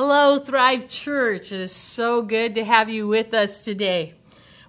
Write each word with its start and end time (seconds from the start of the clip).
Hello, 0.00 0.38
Thrive 0.38 0.86
Church. 0.86 1.50
It 1.50 1.60
is 1.60 1.72
so 1.72 2.22
good 2.22 2.54
to 2.54 2.64
have 2.64 2.88
you 2.88 3.08
with 3.08 3.34
us 3.34 3.60
today. 3.62 4.14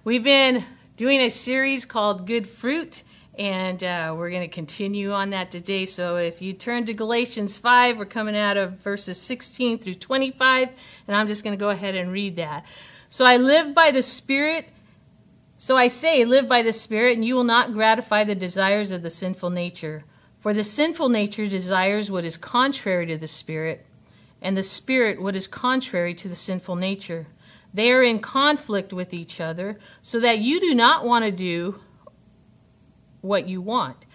We've 0.02 0.24
been 0.24 0.64
doing 0.96 1.20
a 1.20 1.30
series 1.30 1.86
called 1.86 2.26
Good 2.26 2.48
Fruit, 2.48 3.04
and 3.38 3.80
uh, 3.84 4.12
we're 4.18 4.30
going 4.30 4.42
to 4.42 4.52
continue 4.52 5.12
on 5.12 5.30
that 5.30 5.52
today. 5.52 5.86
So 5.86 6.16
if 6.16 6.42
you 6.42 6.52
turn 6.52 6.84
to 6.86 6.94
Galatians 6.94 7.56
5, 7.58 7.96
we're 7.96 8.06
coming 8.06 8.36
out 8.36 8.56
of 8.56 8.80
verses 8.80 9.20
16 9.20 9.78
through 9.78 9.94
25, 9.94 10.68
and 11.06 11.16
I'm 11.16 11.28
just 11.28 11.44
going 11.44 11.56
to 11.56 11.62
go 11.62 11.70
ahead 11.70 11.94
and 11.94 12.10
read 12.10 12.34
that. 12.34 12.66
So 13.08 13.24
I 13.24 13.36
live 13.36 13.72
by 13.72 13.92
the 13.92 14.02
Spirit. 14.02 14.68
So 15.58 15.76
I 15.76 15.86
say, 15.86 16.24
live 16.24 16.48
by 16.48 16.62
the 16.62 16.72
Spirit, 16.72 17.14
and 17.14 17.24
you 17.24 17.36
will 17.36 17.44
not 17.44 17.72
gratify 17.72 18.24
the 18.24 18.34
desires 18.34 18.90
of 18.90 19.02
the 19.02 19.10
sinful 19.10 19.50
nature. 19.50 20.02
For 20.40 20.52
the 20.52 20.64
sinful 20.64 21.08
nature 21.08 21.46
desires 21.46 22.10
what 22.10 22.24
is 22.24 22.36
contrary 22.36 23.06
to 23.06 23.16
the 23.16 23.28
Spirit 23.28 23.86
and 24.42 24.56
the 24.56 24.62
Spirit 24.62 25.20
what 25.20 25.36
is 25.36 25.46
contrary 25.46 26.14
to 26.14 26.28
the 26.28 26.34
sinful 26.34 26.76
nature. 26.76 27.26
They 27.72 27.92
are 27.92 28.02
in 28.02 28.20
conflict 28.20 28.92
with 28.92 29.14
each 29.14 29.40
other, 29.40 29.78
so 30.02 30.18
that 30.20 30.40
you 30.40 30.60
do 30.60 30.74
not 30.74 31.04
want 31.04 31.24
to 31.24 31.30
do 31.30 31.80
what 33.20 33.48
you 33.48 33.60
want. 33.60 34.06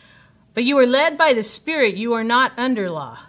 But 0.53 0.63
you 0.63 0.77
are 0.79 0.87
led 0.87 1.17
by 1.17 1.33
the 1.33 1.43
Spirit, 1.43 1.95
you 1.95 2.13
are 2.13 2.23
not 2.23 2.57
under 2.57 2.89
law. 2.89 3.19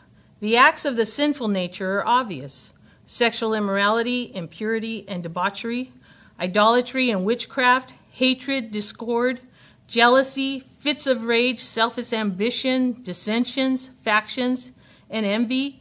The 0.41 0.57
acts 0.57 0.85
of 0.85 0.97
the 0.97 1.07
sinful 1.07 1.49
nature 1.49 1.99
are 1.99 2.07
obvious 2.07 2.73
sexual 3.09 3.55
immorality, 3.55 4.33
impurity, 4.35 5.05
and 5.07 5.23
debauchery, 5.23 5.93
idolatry 6.41 7.11
and 7.11 7.25
witchcraft, 7.25 7.95
hatred, 8.11 8.73
discord, 8.73 9.41
jealousy, 9.87 10.65
fits 10.79 11.07
of 11.07 11.25
rage, 11.25 11.61
selfish 11.61 12.13
ambition, 12.13 13.01
dissensions, 13.03 13.91
factions, 14.03 14.73
and 15.09 15.25
envy 15.25 15.81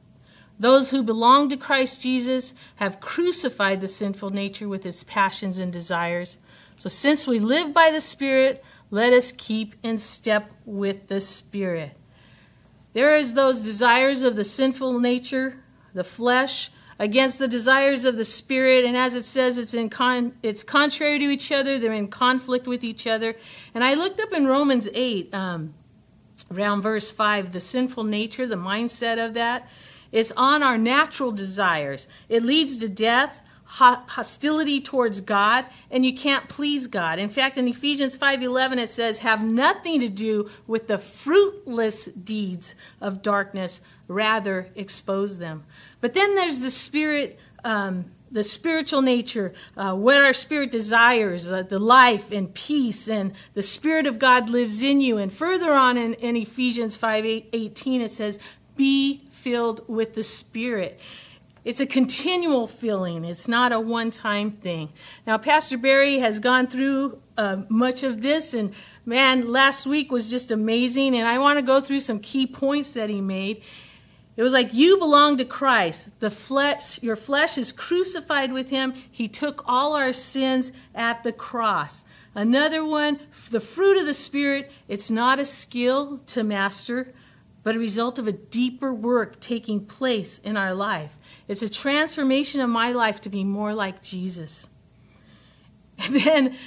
Those 0.61 0.91
who 0.91 1.01
belong 1.01 1.49
to 1.49 1.57
Christ 1.57 2.03
Jesus 2.03 2.53
have 2.75 2.99
crucified 2.99 3.81
the 3.81 3.87
sinful 3.87 4.29
nature 4.29 4.69
with 4.69 4.85
its 4.85 5.03
passions 5.03 5.57
and 5.57 5.73
desires. 5.73 6.37
So, 6.75 6.87
since 6.87 7.25
we 7.25 7.39
live 7.39 7.73
by 7.73 7.89
the 7.89 7.99
Spirit, 7.99 8.63
let 8.91 9.11
us 9.11 9.31
keep 9.31 9.73
in 9.81 9.97
step 9.97 10.51
with 10.63 11.07
the 11.07 11.19
Spirit. 11.19 11.97
There 12.93 13.17
is 13.17 13.33
those 13.33 13.61
desires 13.61 14.21
of 14.21 14.35
the 14.35 14.43
sinful 14.43 14.99
nature, 14.99 15.63
the 15.95 16.03
flesh, 16.03 16.69
against 16.99 17.39
the 17.39 17.47
desires 17.47 18.05
of 18.05 18.15
the 18.15 18.23
spirit 18.23 18.85
and 18.85 18.95
as 18.95 19.15
it 19.15 19.25
says 19.25 19.57
it's 19.57 19.73
in 19.73 19.89
con- 19.89 20.35
it's 20.43 20.61
contrary 20.61 21.17
to 21.17 21.25
each 21.31 21.51
other 21.51 21.79
they're 21.79 21.91
in 21.93 22.07
conflict 22.07 22.67
with 22.67 22.83
each 22.83 23.07
other 23.07 23.35
and 23.73 23.83
i 23.83 23.95
looked 23.95 24.19
up 24.19 24.31
in 24.31 24.45
romans 24.45 24.87
8 24.93 25.33
um, 25.33 25.73
around 26.51 26.83
verse 26.83 27.11
5 27.11 27.53
the 27.53 27.59
sinful 27.59 28.03
nature 28.03 28.45
the 28.45 28.55
mindset 28.55 29.17
of 29.17 29.33
that 29.33 29.67
it's 30.11 30.31
on 30.35 30.63
our 30.63 30.77
natural 30.77 31.31
desires. 31.31 32.07
It 32.27 32.43
leads 32.43 32.77
to 32.77 32.89
death, 32.89 33.41
hostility 33.65 34.81
towards 34.81 35.21
God, 35.21 35.65
and 35.89 36.05
you 36.05 36.13
can't 36.13 36.49
please 36.49 36.87
God. 36.87 37.19
In 37.19 37.29
fact, 37.29 37.57
in 37.57 37.67
Ephesians 37.67 38.17
5:11 38.17 38.79
it 38.79 38.89
says, 38.89 39.19
"Have 39.19 39.43
nothing 39.43 40.01
to 40.01 40.09
do 40.09 40.49
with 40.67 40.87
the 40.87 40.97
fruitless 40.97 42.05
deeds 42.05 42.75
of 42.99 43.21
darkness; 43.21 43.81
rather 44.07 44.69
expose 44.75 45.37
them." 45.37 45.63
But 46.01 46.13
then 46.13 46.35
there's 46.35 46.59
the 46.59 46.71
spirit. 46.71 47.39
Um, 47.63 48.05
the 48.33 48.43
spiritual 48.45 49.01
nature, 49.01 49.53
uh, 49.75 49.93
what 49.93 50.15
our 50.15 50.31
spirit 50.33 50.71
desires, 50.71 51.51
uh, 51.51 51.63
the 51.63 51.79
life 51.79 52.31
and 52.31 52.53
peace, 52.53 53.09
and 53.09 53.33
the 53.55 53.61
Spirit 53.61 54.07
of 54.07 54.19
God 54.19 54.49
lives 54.49 54.81
in 54.81 55.01
you. 55.01 55.17
And 55.17 55.31
further 55.31 55.73
on 55.73 55.97
in, 55.97 56.13
in 56.13 56.37
Ephesians 56.37 56.95
5 56.95 57.25
8, 57.25 57.49
18, 57.51 58.01
it 58.01 58.11
says, 58.11 58.39
Be 58.77 59.27
filled 59.41 59.81
with 59.87 60.13
the 60.13 60.23
Spirit. 60.23 60.99
It's 61.63 61.79
a 61.79 61.85
continual 61.85 62.65
feeling. 62.67 63.23
It's 63.25 63.47
not 63.47 63.71
a 63.71 63.79
one 63.79 64.09
time 64.09 64.51
thing. 64.51 64.89
Now, 65.27 65.37
Pastor 65.37 65.77
Barry 65.77 66.19
has 66.19 66.39
gone 66.39 66.67
through 66.67 67.21
uh, 67.37 67.63
much 67.69 68.03
of 68.03 68.21
this, 68.21 68.53
and 68.53 68.73
man, 69.05 69.51
last 69.51 69.85
week 69.85 70.11
was 70.11 70.29
just 70.29 70.51
amazing. 70.51 71.15
And 71.15 71.27
I 71.27 71.37
want 71.37 71.57
to 71.57 71.63
go 71.63 71.81
through 71.81 71.99
some 71.99 72.19
key 72.19 72.47
points 72.47 72.93
that 72.93 73.09
he 73.09 73.21
made. 73.21 73.61
It 74.37 74.43
was 74.43 74.53
like 74.53 74.73
you 74.73 74.97
belong 74.97 75.37
to 75.37 75.45
Christ. 75.45 76.19
The 76.19 76.31
flesh, 76.31 77.01
your 77.03 77.15
flesh 77.15 77.57
is 77.57 77.71
crucified 77.71 78.53
with 78.53 78.69
him. 78.69 78.93
He 79.11 79.27
took 79.27 79.63
all 79.67 79.95
our 79.95 80.13
sins 80.13 80.71
at 80.95 81.23
the 81.23 81.33
cross. 81.33 82.05
Another 82.33 82.83
one, 82.83 83.19
the 83.51 83.59
fruit 83.59 83.97
of 83.97 84.05
the 84.05 84.13
Spirit, 84.13 84.71
it's 84.87 85.11
not 85.11 85.37
a 85.37 85.45
skill 85.45 86.19
to 86.27 86.43
master 86.43 87.13
but 87.63 87.75
a 87.75 87.79
result 87.79 88.17
of 88.17 88.27
a 88.27 88.31
deeper 88.31 88.93
work 88.93 89.39
taking 89.39 89.85
place 89.85 90.39
in 90.39 90.57
our 90.57 90.73
life. 90.73 91.17
It's 91.47 91.61
a 91.61 91.69
transformation 91.69 92.61
of 92.61 92.69
my 92.69 92.91
life 92.91 93.21
to 93.21 93.29
be 93.29 93.43
more 93.43 93.73
like 93.73 94.01
Jesus. 94.01 94.69
And 96.03 96.15
then 96.15 96.57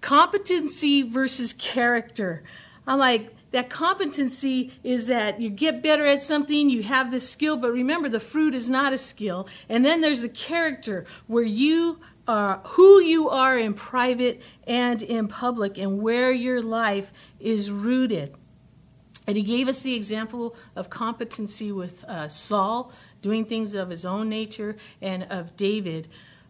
competency 0.00 1.02
versus 1.02 1.52
character. 1.52 2.42
I'm 2.86 2.98
like, 2.98 3.34
that 3.50 3.68
competency 3.68 4.72
is 4.82 5.08
that 5.08 5.40
you 5.40 5.50
get 5.50 5.82
better 5.82 6.06
at 6.06 6.22
something, 6.22 6.70
you 6.70 6.82
have 6.84 7.10
the 7.10 7.20
skill, 7.20 7.56
but 7.56 7.72
remember 7.72 8.08
the 8.08 8.20
fruit 8.20 8.54
is 8.54 8.70
not 8.70 8.92
a 8.92 8.98
skill. 8.98 9.48
And 9.68 9.84
then 9.84 10.00
there's 10.00 10.22
the 10.22 10.28
character 10.28 11.04
where 11.26 11.44
you 11.44 11.98
are 12.28 12.60
who 12.64 13.00
you 13.00 13.28
are 13.28 13.58
in 13.58 13.74
private 13.74 14.40
and 14.64 15.02
in 15.02 15.26
public 15.26 15.78
and 15.78 16.00
where 16.00 16.30
your 16.30 16.62
life 16.62 17.12
is 17.40 17.70
rooted. 17.70 18.34
And 19.30 19.36
he 19.36 19.44
gave 19.44 19.68
us 19.68 19.82
the 19.82 19.94
example 19.94 20.56
of 20.74 20.90
competency 20.90 21.70
with 21.70 22.02
uh, 22.08 22.28
Saul, 22.28 22.90
doing 23.22 23.44
things 23.44 23.74
of 23.74 23.88
his 23.88 24.04
own 24.04 24.28
nature, 24.28 24.74
and 25.00 25.22
of 25.22 25.56
David, 25.56 26.08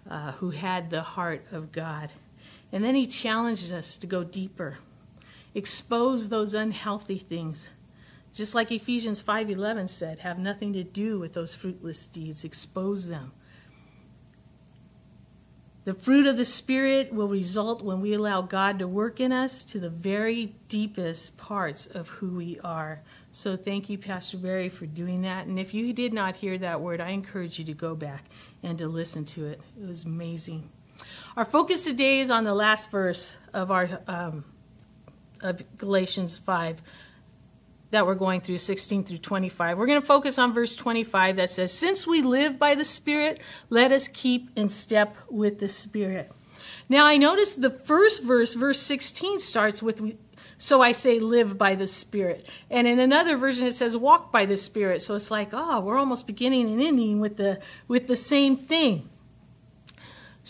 uh, 0.09 0.33
who 0.33 0.49
had 0.49 0.89
the 0.89 1.03
heart 1.03 1.45
of 1.53 1.73
God. 1.73 2.11
And 2.73 2.83
then 2.83 2.95
he 2.95 3.07
challenged 3.07 3.71
us 3.71 3.99
to 3.99 4.07
go 4.07 4.25
deeper, 4.25 4.79
expose 5.55 6.31
those 6.31 6.55
unhealthy 6.55 7.19
things. 7.19 7.69
Just 8.33 8.55
like 8.55 8.73
Ephesians 8.73 9.23
5:11 9.23 9.87
said, 9.91 10.21
have 10.21 10.39
nothing 10.39 10.73
to 10.73 10.83
do 10.83 11.19
with 11.19 11.35
those 11.35 11.55
fruitless 11.55 12.07
deeds, 12.07 12.45
expose 12.45 13.09
them. 13.09 13.33
The 15.91 15.99
fruit 15.99 16.27
of 16.27 16.37
the 16.37 16.45
Spirit 16.45 17.13
will 17.13 17.27
result 17.27 17.83
when 17.83 18.01
we 18.01 18.13
allow 18.13 18.43
God 18.43 18.79
to 18.79 18.87
work 18.87 19.19
in 19.19 19.33
us 19.33 19.65
to 19.65 19.81
the 19.81 19.91
very 19.91 20.55
deepest 20.69 21.37
parts 21.37 21.89
of 21.89 22.09
who 22.09 22.29
we 22.29 22.61
are. 22.61 23.03
So 23.33 23.57
thank 23.57 23.91
you, 23.91 23.99
Pastor 23.99 24.37
Barry, 24.37 24.69
for 24.69 24.87
doing 24.87 25.23
that. 25.23 25.49
And 25.49 25.59
if 25.59 25.75
you 25.75 25.93
did 25.93 26.13
not 26.13 26.37
hear 26.37 26.57
that 26.59 26.81
word, 26.81 27.01
I 27.01 27.11
encourage 27.11 27.59
you 27.59 27.65
to 27.65 27.75
go 27.75 27.97
back 27.97 28.27
and 28.63 28.79
to 28.79 28.87
listen 28.87 29.25
to 29.25 29.47
it. 29.47 29.61
It 29.83 29.89
was 29.89 30.05
amazing. 30.05 30.71
Our 31.37 31.45
focus 31.45 31.83
today 31.83 32.21
is 32.21 32.31
on 32.31 32.45
the 32.45 32.55
last 32.55 32.93
verse 32.93 33.37
of 33.53 33.73
our 33.73 34.01
um, 34.07 34.45
of 35.41 35.61
Galatians 35.77 36.39
5 36.39 36.81
that 37.91 38.07
we're 38.07 38.15
going 38.15 38.41
through, 38.41 38.59
16 38.59 39.05
through 39.05 39.19
25. 39.19 39.77
We're 39.77 39.87
going 39.87 40.01
to 40.01 40.07
focus 40.07 40.39
on 40.39 40.55
verse 40.55 40.77
25 40.77 41.37
that 41.37 41.51
says, 41.51 41.73
Since 41.73 42.07
we 42.07 42.23
live 42.23 42.59
by 42.59 42.75
the 42.75 42.85
Spirit, 42.85 43.41
let 43.69 43.93
us 43.93 44.09
keep 44.09 44.51
in 44.57 44.69
step 44.69 45.17
with 45.29 45.59
the 45.59 45.69
Spirit. 45.69 46.33
Now, 46.89 47.07
I 47.07 47.17
noticed 47.17 47.61
the 47.61 47.71
first 47.71 48.23
verse, 48.23 48.55
verse 48.55 48.81
16, 48.81 49.41
starts 49.41 49.83
with, 49.83 50.17
So 50.59 50.83
I 50.83 50.93
say, 50.93 51.19
live 51.19 51.59
by 51.59 51.75
the 51.75 51.87
Spirit. 51.87 52.47
And 52.71 52.87
in 52.87 52.99
another 52.99 53.37
version, 53.37 53.67
it 53.67 53.75
says, 53.75 53.97
walk 53.97 54.33
by 54.33 54.47
the 54.47 54.57
Spirit. 54.57 55.03
So 55.03 55.15
it's 55.15 55.31
like, 55.31 55.51
oh, 55.53 55.81
we're 55.81 55.99
almost 55.99 56.27
beginning 56.27 56.71
and 56.71 56.81
ending 56.81 57.21
with 57.21 57.37
the, 57.37 57.61
with 57.89 58.07
the 58.07 58.17
same 58.17 58.57
thing. 58.57 59.09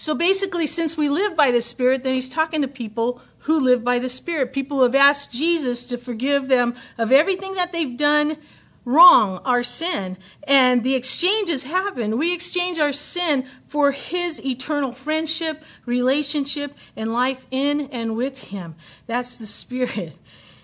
So 0.00 0.14
basically, 0.14 0.66
since 0.66 0.96
we 0.96 1.10
live 1.10 1.36
by 1.36 1.50
the 1.50 1.60
Spirit, 1.60 2.04
then 2.04 2.14
he's 2.14 2.30
talking 2.30 2.62
to 2.62 2.68
people 2.68 3.20
who 3.40 3.60
live 3.60 3.84
by 3.84 3.98
the 3.98 4.08
Spirit. 4.08 4.54
People 4.54 4.78
who 4.78 4.84
have 4.84 4.94
asked 4.94 5.30
Jesus 5.30 5.84
to 5.84 5.98
forgive 5.98 6.48
them 6.48 6.74
of 6.96 7.12
everything 7.12 7.52
that 7.56 7.70
they've 7.70 7.98
done 7.98 8.38
wrong, 8.86 9.42
our 9.44 9.62
sin. 9.62 10.16
And 10.44 10.82
the 10.82 10.94
exchange 10.94 11.50
has 11.50 11.64
happened. 11.64 12.18
We 12.18 12.32
exchange 12.32 12.78
our 12.78 12.92
sin 12.92 13.44
for 13.66 13.92
His 13.92 14.42
eternal 14.42 14.92
friendship, 14.92 15.62
relationship, 15.84 16.72
and 16.96 17.12
life 17.12 17.44
in 17.50 17.82
and 17.92 18.16
with 18.16 18.44
Him. 18.44 18.76
That's 19.06 19.36
the 19.36 19.44
Spirit. 19.44 20.16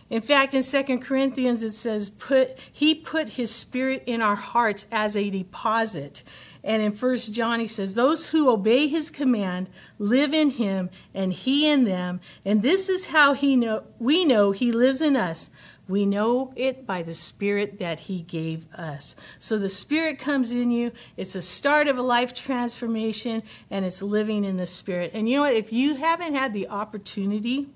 In 0.08 0.22
fact, 0.22 0.54
in 0.54 0.62
2 0.62 0.98
Corinthians, 1.00 1.62
it 1.62 1.74
says, 1.74 2.08
put, 2.08 2.56
He 2.72 2.94
put 2.94 3.28
His 3.28 3.54
Spirit 3.54 4.04
in 4.06 4.22
our 4.22 4.36
hearts 4.36 4.86
as 4.90 5.14
a 5.14 5.28
deposit. 5.28 6.22
And 6.66 6.82
in 6.82 6.92
First 6.92 7.32
John, 7.32 7.60
he 7.60 7.68
says, 7.68 7.94
Those 7.94 8.26
who 8.26 8.50
obey 8.50 8.88
his 8.88 9.08
command 9.08 9.70
live 10.00 10.34
in 10.34 10.50
him, 10.50 10.90
and 11.14 11.32
he 11.32 11.70
in 11.70 11.84
them. 11.84 12.20
And 12.44 12.60
this 12.60 12.88
is 12.88 13.06
how 13.06 13.34
he 13.34 13.54
know, 13.54 13.84
we 14.00 14.24
know 14.24 14.50
he 14.50 14.72
lives 14.72 15.00
in 15.00 15.16
us. 15.16 15.50
We 15.88 16.04
know 16.04 16.52
it 16.56 16.84
by 16.84 17.02
the 17.02 17.14
Spirit 17.14 17.78
that 17.78 18.00
He 18.00 18.22
gave 18.22 18.66
us. 18.74 19.14
So 19.38 19.56
the 19.56 19.68
Spirit 19.68 20.18
comes 20.18 20.50
in 20.50 20.72
you. 20.72 20.90
It's 21.16 21.36
a 21.36 21.40
start 21.40 21.86
of 21.86 21.96
a 21.96 22.02
life 22.02 22.34
transformation, 22.34 23.44
and 23.70 23.84
it's 23.84 24.02
living 24.02 24.44
in 24.44 24.56
the 24.56 24.66
Spirit. 24.66 25.12
And 25.14 25.28
you 25.28 25.36
know 25.36 25.42
what? 25.42 25.54
If 25.54 25.72
you 25.72 25.94
haven't 25.94 26.34
had 26.34 26.52
the 26.52 26.66
opportunity 26.66 27.68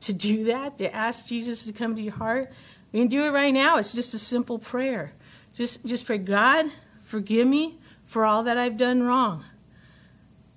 to 0.00 0.12
do 0.12 0.42
that, 0.46 0.76
to 0.78 0.92
ask 0.92 1.28
Jesus 1.28 1.66
to 1.66 1.72
come 1.72 1.94
to 1.94 2.02
your 2.02 2.14
heart, 2.14 2.52
you 2.90 3.00
can 3.00 3.08
do 3.08 3.22
it 3.22 3.30
right 3.30 3.54
now. 3.54 3.78
It's 3.78 3.92
just 3.92 4.12
a 4.12 4.18
simple 4.18 4.58
prayer. 4.58 5.12
Just, 5.54 5.86
just 5.86 6.04
pray, 6.04 6.18
God, 6.18 6.66
forgive 7.04 7.46
me 7.46 7.78
for 8.06 8.24
all 8.24 8.44
that 8.44 8.56
I've 8.56 8.76
done 8.76 9.02
wrong, 9.02 9.44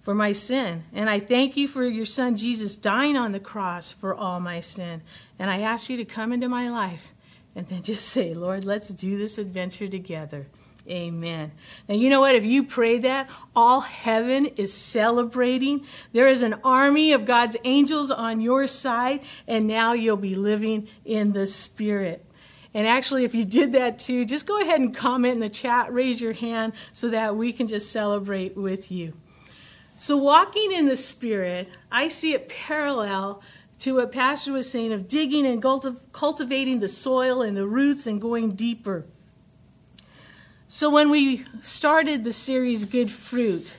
for 0.02 0.16
my 0.16 0.32
sin. 0.32 0.86
And 0.94 1.10
I 1.10 1.20
thank 1.20 1.58
you 1.58 1.68
for 1.68 1.84
your 1.84 2.06
son 2.06 2.36
Jesus 2.36 2.78
dying 2.78 3.18
on 3.18 3.32
the 3.32 3.40
cross 3.40 3.92
for 3.92 4.14
all 4.14 4.40
my 4.40 4.60
sin. 4.60 5.02
And 5.38 5.50
I 5.50 5.60
ask 5.62 5.90
you 5.90 5.98
to 5.98 6.06
come 6.06 6.32
into 6.32 6.48
my 6.48 6.70
life 6.70 7.14
and 7.56 7.68
then 7.68 7.84
just 7.84 8.08
say, 8.08 8.34
Lord, 8.34 8.64
let's 8.64 8.90
do 8.90 9.18
this 9.18 9.38
adventure 9.38 9.88
together. 9.88 10.48
Amen. 10.88 11.52
Now, 11.88 11.96
you 11.96 12.10
know 12.10 12.22
what? 12.22 12.36
If 12.36 12.46
you 12.46 12.64
pray 12.64 12.98
that, 13.00 13.30
all 13.56 13.82
heaven 13.82 14.48
is 14.48 14.74
celebrating. 14.74 15.86
There 16.14 16.28
is 16.28 16.42
an 16.42 16.56
army 16.64 17.12
of 17.12 17.26
God's 17.26 17.58
angels 17.64 18.10
on 18.10 18.42
your 18.42 18.66
side, 18.66 19.22
and 19.48 19.68
now 19.68 19.94
you'll 19.94 20.18
be 20.18 20.36
living 20.36 20.88
in 21.06 21.34
the 21.34 21.46
Spirit. 21.46 22.26
And 22.74 22.86
actually, 22.86 23.24
if 23.24 23.34
you 23.34 23.46
did 23.46 23.72
that 23.72 23.98
too, 23.98 24.26
just 24.26 24.46
go 24.46 24.62
ahead 24.62 24.80
and 24.80 24.96
comment 24.96 25.36
in 25.36 25.40
the 25.40 25.50
chat, 25.50 25.92
raise 25.92 26.22
your 26.22 26.34
hand 26.34 26.74
so 26.94 27.10
that 27.10 27.36
we 27.36 27.52
can 27.52 27.68
just 27.68 27.92
celebrate 27.92 28.56
with 28.56 28.92
you. 28.92 29.14
So, 29.96 30.16
walking 30.16 30.72
in 30.72 30.88
the 30.88 30.96
Spirit, 30.96 31.68
I 31.92 32.08
see 32.08 32.34
it 32.34 32.48
parallel 32.48 33.42
to 33.80 33.96
what 33.96 34.12
Pastor 34.12 34.54
was 34.54 34.70
saying 34.70 34.94
of 34.94 35.08
digging 35.08 35.46
and 35.46 35.62
cultivating 35.62 36.80
the 36.80 36.88
soil 36.88 37.42
and 37.42 37.58
the 37.58 37.68
roots 37.68 38.08
and 38.08 38.22
going 38.22 38.52
deeper. 38.52 39.06
So, 40.68 40.90
when 40.90 41.10
we 41.10 41.46
started 41.62 42.24
the 42.24 42.32
series 42.32 42.86
Good 42.86 43.10
Fruit, 43.10 43.76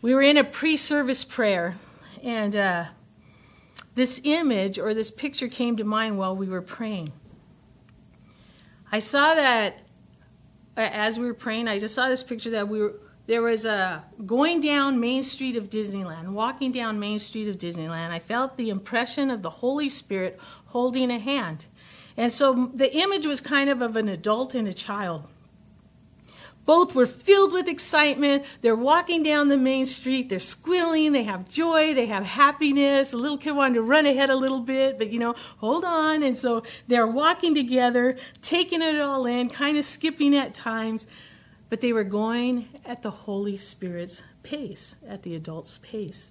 we 0.00 0.14
were 0.14 0.22
in 0.22 0.36
a 0.36 0.44
pre 0.44 0.76
service 0.76 1.24
prayer, 1.24 1.74
and 2.22 2.54
uh, 2.54 2.84
this 3.94 4.20
image 4.22 4.78
or 4.78 4.94
this 4.94 5.10
picture 5.10 5.48
came 5.48 5.76
to 5.76 5.84
mind 5.84 6.18
while 6.18 6.36
we 6.36 6.48
were 6.48 6.62
praying. 6.62 7.12
I 8.94 9.00
saw 9.00 9.34
that 9.34 9.80
as 10.76 11.18
we 11.18 11.26
were 11.26 11.34
praying, 11.34 11.66
I 11.66 11.80
just 11.80 11.96
saw 11.96 12.08
this 12.08 12.22
picture 12.22 12.50
that 12.50 12.68
we 12.68 12.78
were 12.78 12.94
there 13.26 13.42
was 13.42 13.64
a 13.64 14.04
going 14.24 14.60
down 14.60 15.00
Main 15.00 15.24
Street 15.24 15.56
of 15.56 15.68
Disneyland, 15.68 16.28
walking 16.28 16.70
down 16.70 17.00
Main 17.00 17.18
Street 17.18 17.48
of 17.48 17.58
Disneyland. 17.58 18.10
I 18.10 18.20
felt 18.20 18.56
the 18.56 18.70
impression 18.70 19.32
of 19.32 19.42
the 19.42 19.50
Holy 19.50 19.88
Spirit 19.88 20.38
holding 20.66 21.10
a 21.10 21.18
hand. 21.18 21.66
And 22.16 22.30
so 22.30 22.70
the 22.72 22.94
image 22.94 23.26
was 23.26 23.40
kind 23.40 23.68
of 23.68 23.82
of 23.82 23.96
an 23.96 24.08
adult 24.08 24.54
and 24.54 24.68
a 24.68 24.72
child. 24.72 25.26
Both 26.64 26.94
were 26.94 27.06
filled 27.06 27.52
with 27.52 27.68
excitement. 27.68 28.44
They're 28.62 28.74
walking 28.74 29.22
down 29.22 29.48
the 29.48 29.58
main 29.58 29.84
street. 29.84 30.30
They're 30.30 30.40
squealing. 30.40 31.12
They 31.12 31.24
have 31.24 31.48
joy. 31.48 31.92
They 31.92 32.06
have 32.06 32.24
happiness. 32.24 33.12
A 33.12 33.18
little 33.18 33.36
kid 33.36 33.52
wanted 33.52 33.74
to 33.74 33.82
run 33.82 34.06
ahead 34.06 34.30
a 34.30 34.36
little 34.36 34.60
bit, 34.60 34.96
but 34.96 35.10
you 35.10 35.18
know, 35.18 35.34
hold 35.58 35.84
on. 35.84 36.22
And 36.22 36.36
so 36.36 36.62
they're 36.88 37.06
walking 37.06 37.54
together, 37.54 38.16
taking 38.40 38.80
it 38.80 39.00
all 39.00 39.26
in, 39.26 39.50
kind 39.50 39.76
of 39.76 39.84
skipping 39.84 40.34
at 40.34 40.54
times, 40.54 41.06
but 41.68 41.82
they 41.82 41.92
were 41.92 42.04
going 42.04 42.68
at 42.84 43.02
the 43.02 43.10
Holy 43.10 43.56
Spirit's 43.58 44.22
pace, 44.42 44.96
at 45.06 45.22
the 45.22 45.34
adult's 45.34 45.78
pace. 45.78 46.30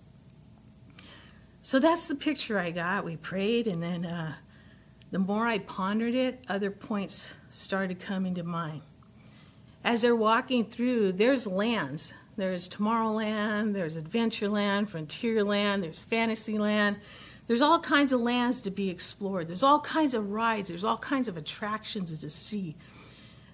So 1.61 1.79
that's 1.79 2.07
the 2.07 2.15
picture 2.15 2.59
I 2.59 2.71
got. 2.71 3.05
We 3.05 3.17
prayed, 3.17 3.67
and 3.67 3.81
then 3.81 4.05
uh, 4.05 4.33
the 5.11 5.19
more 5.19 5.45
I 5.45 5.59
pondered 5.59 6.15
it, 6.15 6.43
other 6.49 6.71
points 6.71 7.35
started 7.51 7.99
coming 7.99 8.33
to 8.35 8.43
mind 8.43 8.81
as 9.83 10.01
they're 10.01 10.15
walking 10.15 10.65
through, 10.65 11.13
there's 11.13 11.45
lands. 11.47 12.13
There's 12.35 12.67
Tomorrowland, 12.67 13.73
there's 13.73 13.97
Adventureland, 13.97 14.89
Frontierland, 14.89 15.81
there's 15.81 16.03
Fantasyland. 16.03 16.97
There's 17.47 17.61
all 17.61 17.79
kinds 17.79 18.11
of 18.11 18.21
lands 18.21 18.61
to 18.61 18.71
be 18.71 18.89
explored. 18.89 19.47
There's 19.47 19.63
all 19.63 19.79
kinds 19.79 20.13
of 20.13 20.31
rides. 20.31 20.69
There's 20.69 20.85
all 20.85 20.97
kinds 20.97 21.27
of 21.27 21.37
attractions 21.37 22.17
to 22.17 22.29
see. 22.29 22.75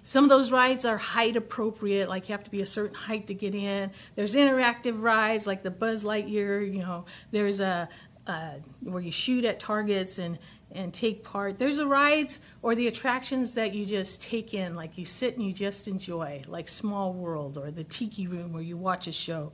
Some 0.03 0.23
of 0.23 0.29
those 0.29 0.51
rides 0.51 0.85
are 0.85 0.97
height 0.97 1.35
appropriate, 1.35 2.07
like 2.07 2.29
you 2.29 2.33
have 2.33 2.43
to 2.43 2.51
be 2.51 2.61
a 2.61 2.65
certain 2.65 2.95
height 2.95 3.27
to 3.27 3.33
get 3.33 3.53
in. 3.53 3.91
There's 4.15 4.35
interactive 4.35 5.01
rides 5.01 5.45
like 5.45 5.63
the 5.63 5.71
Buzz 5.71 6.03
Lightyear. 6.03 6.71
You 6.71 6.79
know, 6.79 7.05
there's 7.31 7.59
a, 7.59 7.89
a 8.27 8.53
where 8.81 9.01
you 9.01 9.11
shoot 9.11 9.43
at 9.43 9.59
targets 9.59 10.17
and 10.19 10.39
and 10.71 10.93
take 10.93 11.23
part. 11.23 11.57
There's 11.57 11.77
the 11.77 11.87
rides 11.87 12.41
or 12.61 12.75
the 12.75 12.87
attractions 12.87 13.55
that 13.55 13.73
you 13.73 13.85
just 13.85 14.21
take 14.21 14.53
in, 14.53 14.75
like 14.75 14.97
you 14.97 15.05
sit 15.05 15.35
and 15.35 15.43
you 15.43 15.51
just 15.51 15.87
enjoy, 15.87 16.43
like 16.47 16.67
Small 16.67 17.11
World 17.13 17.57
or 17.57 17.71
the 17.71 17.83
Tiki 17.83 18.27
Room 18.27 18.53
where 18.53 18.61
you 18.61 18.77
watch 18.77 19.07
a 19.07 19.11
show. 19.11 19.51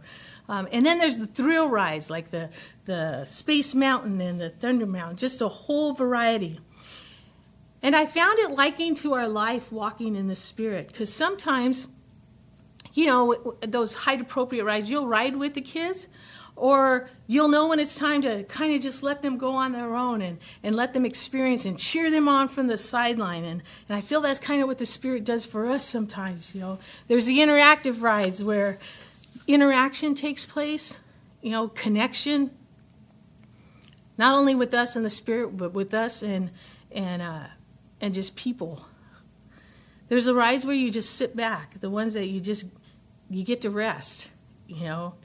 Um, 0.49 0.67
and 0.71 0.85
then 0.85 0.99
there's 0.99 1.17
the 1.17 1.27
thrill 1.27 1.69
rides, 1.69 2.09
like 2.09 2.31
the, 2.31 2.49
the 2.85 3.25
Space 3.25 3.73
Mountain 3.73 4.19
and 4.19 4.39
the 4.39 4.49
Thunder 4.49 4.85
Mountain, 4.85 5.17
just 5.17 5.41
a 5.41 5.47
whole 5.47 5.93
variety. 5.93 6.59
And 7.81 7.95
I 7.95 8.05
found 8.05 8.39
it 8.39 8.51
liking 8.51 8.95
to 8.95 9.13
our 9.13 9.27
life 9.27 9.71
walking 9.71 10.15
in 10.15 10.27
the 10.27 10.35
Spirit, 10.35 10.87
because 10.87 11.13
sometimes, 11.13 11.87
you 12.93 13.05
know, 13.05 13.55
those 13.61 13.93
height 13.93 14.21
appropriate 14.21 14.65
rides, 14.65 14.89
you'll 14.89 15.07
ride 15.07 15.35
with 15.35 15.53
the 15.53 15.61
kids, 15.61 16.07
or 16.55 17.09
you'll 17.27 17.49
know 17.49 17.67
when 17.67 17.79
it's 17.79 17.95
time 17.95 18.21
to 18.21 18.43
kind 18.43 18.73
of 18.73 18.81
just 18.81 19.03
let 19.03 19.21
them 19.21 19.37
go 19.37 19.55
on 19.55 19.73
their 19.73 19.95
own 19.95 20.21
and, 20.21 20.37
and 20.63 20.75
let 20.75 20.93
them 20.93 21.05
experience 21.05 21.65
and 21.65 21.77
cheer 21.77 22.09
them 22.09 22.29
on 22.29 22.47
from 22.47 22.67
the 22.67 22.77
sideline. 22.77 23.43
And, 23.43 23.61
and 23.89 23.97
I 23.97 24.01
feel 24.01 24.21
that's 24.21 24.39
kind 24.39 24.61
of 24.61 24.67
what 24.67 24.77
the 24.77 24.85
Spirit 24.85 25.25
does 25.25 25.45
for 25.45 25.67
us 25.67 25.83
sometimes. 25.83 26.55
You 26.55 26.61
know, 26.61 26.79
there's 27.07 27.25
the 27.25 27.39
interactive 27.39 28.01
rides 28.01 28.41
where 28.41 28.77
interaction 29.47 30.15
takes 30.15 30.45
place, 30.45 30.99
you 31.41 31.51
know, 31.51 31.67
connection, 31.67 32.51
not 34.17 34.35
only 34.35 34.55
with 34.55 34.73
us 34.73 34.95
and 34.95 35.05
the 35.05 35.09
Spirit, 35.09 35.57
but 35.57 35.73
with 35.73 35.93
us 35.93 36.23
and, 36.23 36.51
and, 36.91 37.21
uh, 37.21 37.47
and 37.99 38.13
just 38.13 38.35
people. 38.37 38.85
There's 40.07 40.25
the 40.25 40.35
rides 40.35 40.65
where 40.65 40.75
you 40.75 40.89
just 40.89 41.15
sit 41.15 41.35
back, 41.35 41.81
the 41.81 41.89
ones 41.89 42.13
that 42.13 42.27
you 42.27 42.39
just 42.39 42.65
you 43.29 43.43
get 43.43 43.61
to 43.61 43.71
rest, 43.71 44.29
you 44.67 44.83
know, 44.83 45.15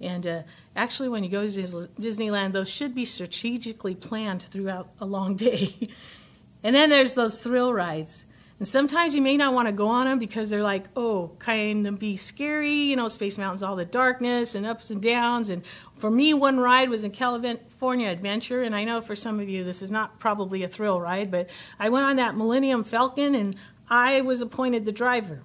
and 0.00 0.26
uh, 0.26 0.42
actually, 0.76 1.08
when 1.08 1.24
you 1.24 1.30
go 1.30 1.48
to 1.48 1.48
Disneyland, 1.48 2.52
those 2.52 2.70
should 2.70 2.94
be 2.94 3.04
strategically 3.04 3.94
planned 3.94 4.42
throughout 4.42 4.90
a 5.00 5.06
long 5.06 5.34
day. 5.34 5.74
and 6.62 6.74
then 6.74 6.90
there's 6.90 7.14
those 7.14 7.40
thrill 7.40 7.72
rides. 7.72 8.24
And 8.58 8.66
sometimes 8.66 9.14
you 9.14 9.22
may 9.22 9.36
not 9.36 9.54
want 9.54 9.66
to 9.66 9.72
go 9.72 9.86
on 9.86 10.06
them 10.06 10.18
because 10.18 10.50
they're 10.50 10.62
like, 10.62 10.86
oh, 10.96 11.32
kind 11.38 11.86
of 11.86 11.98
be 11.98 12.16
scary. 12.16 12.72
You 12.72 12.96
know, 12.96 13.06
Space 13.06 13.38
Mountain's 13.38 13.62
all 13.62 13.76
the 13.76 13.84
darkness 13.84 14.56
and 14.56 14.66
ups 14.66 14.90
and 14.90 15.00
downs. 15.00 15.48
And 15.48 15.62
for 15.96 16.10
me, 16.10 16.34
one 16.34 16.58
ride 16.58 16.90
was 16.90 17.04
in 17.04 17.12
California 17.12 18.08
Adventure. 18.08 18.62
And 18.62 18.74
I 18.74 18.82
know 18.82 19.00
for 19.00 19.14
some 19.14 19.38
of 19.38 19.48
you, 19.48 19.62
this 19.62 19.80
is 19.80 19.92
not 19.92 20.18
probably 20.18 20.64
a 20.64 20.68
thrill 20.68 21.00
ride, 21.00 21.30
but 21.30 21.48
I 21.78 21.88
went 21.88 22.06
on 22.06 22.16
that 22.16 22.36
Millennium 22.36 22.82
Falcon 22.82 23.36
and 23.36 23.54
I 23.88 24.22
was 24.22 24.40
appointed 24.40 24.84
the 24.84 24.92
driver 24.92 25.40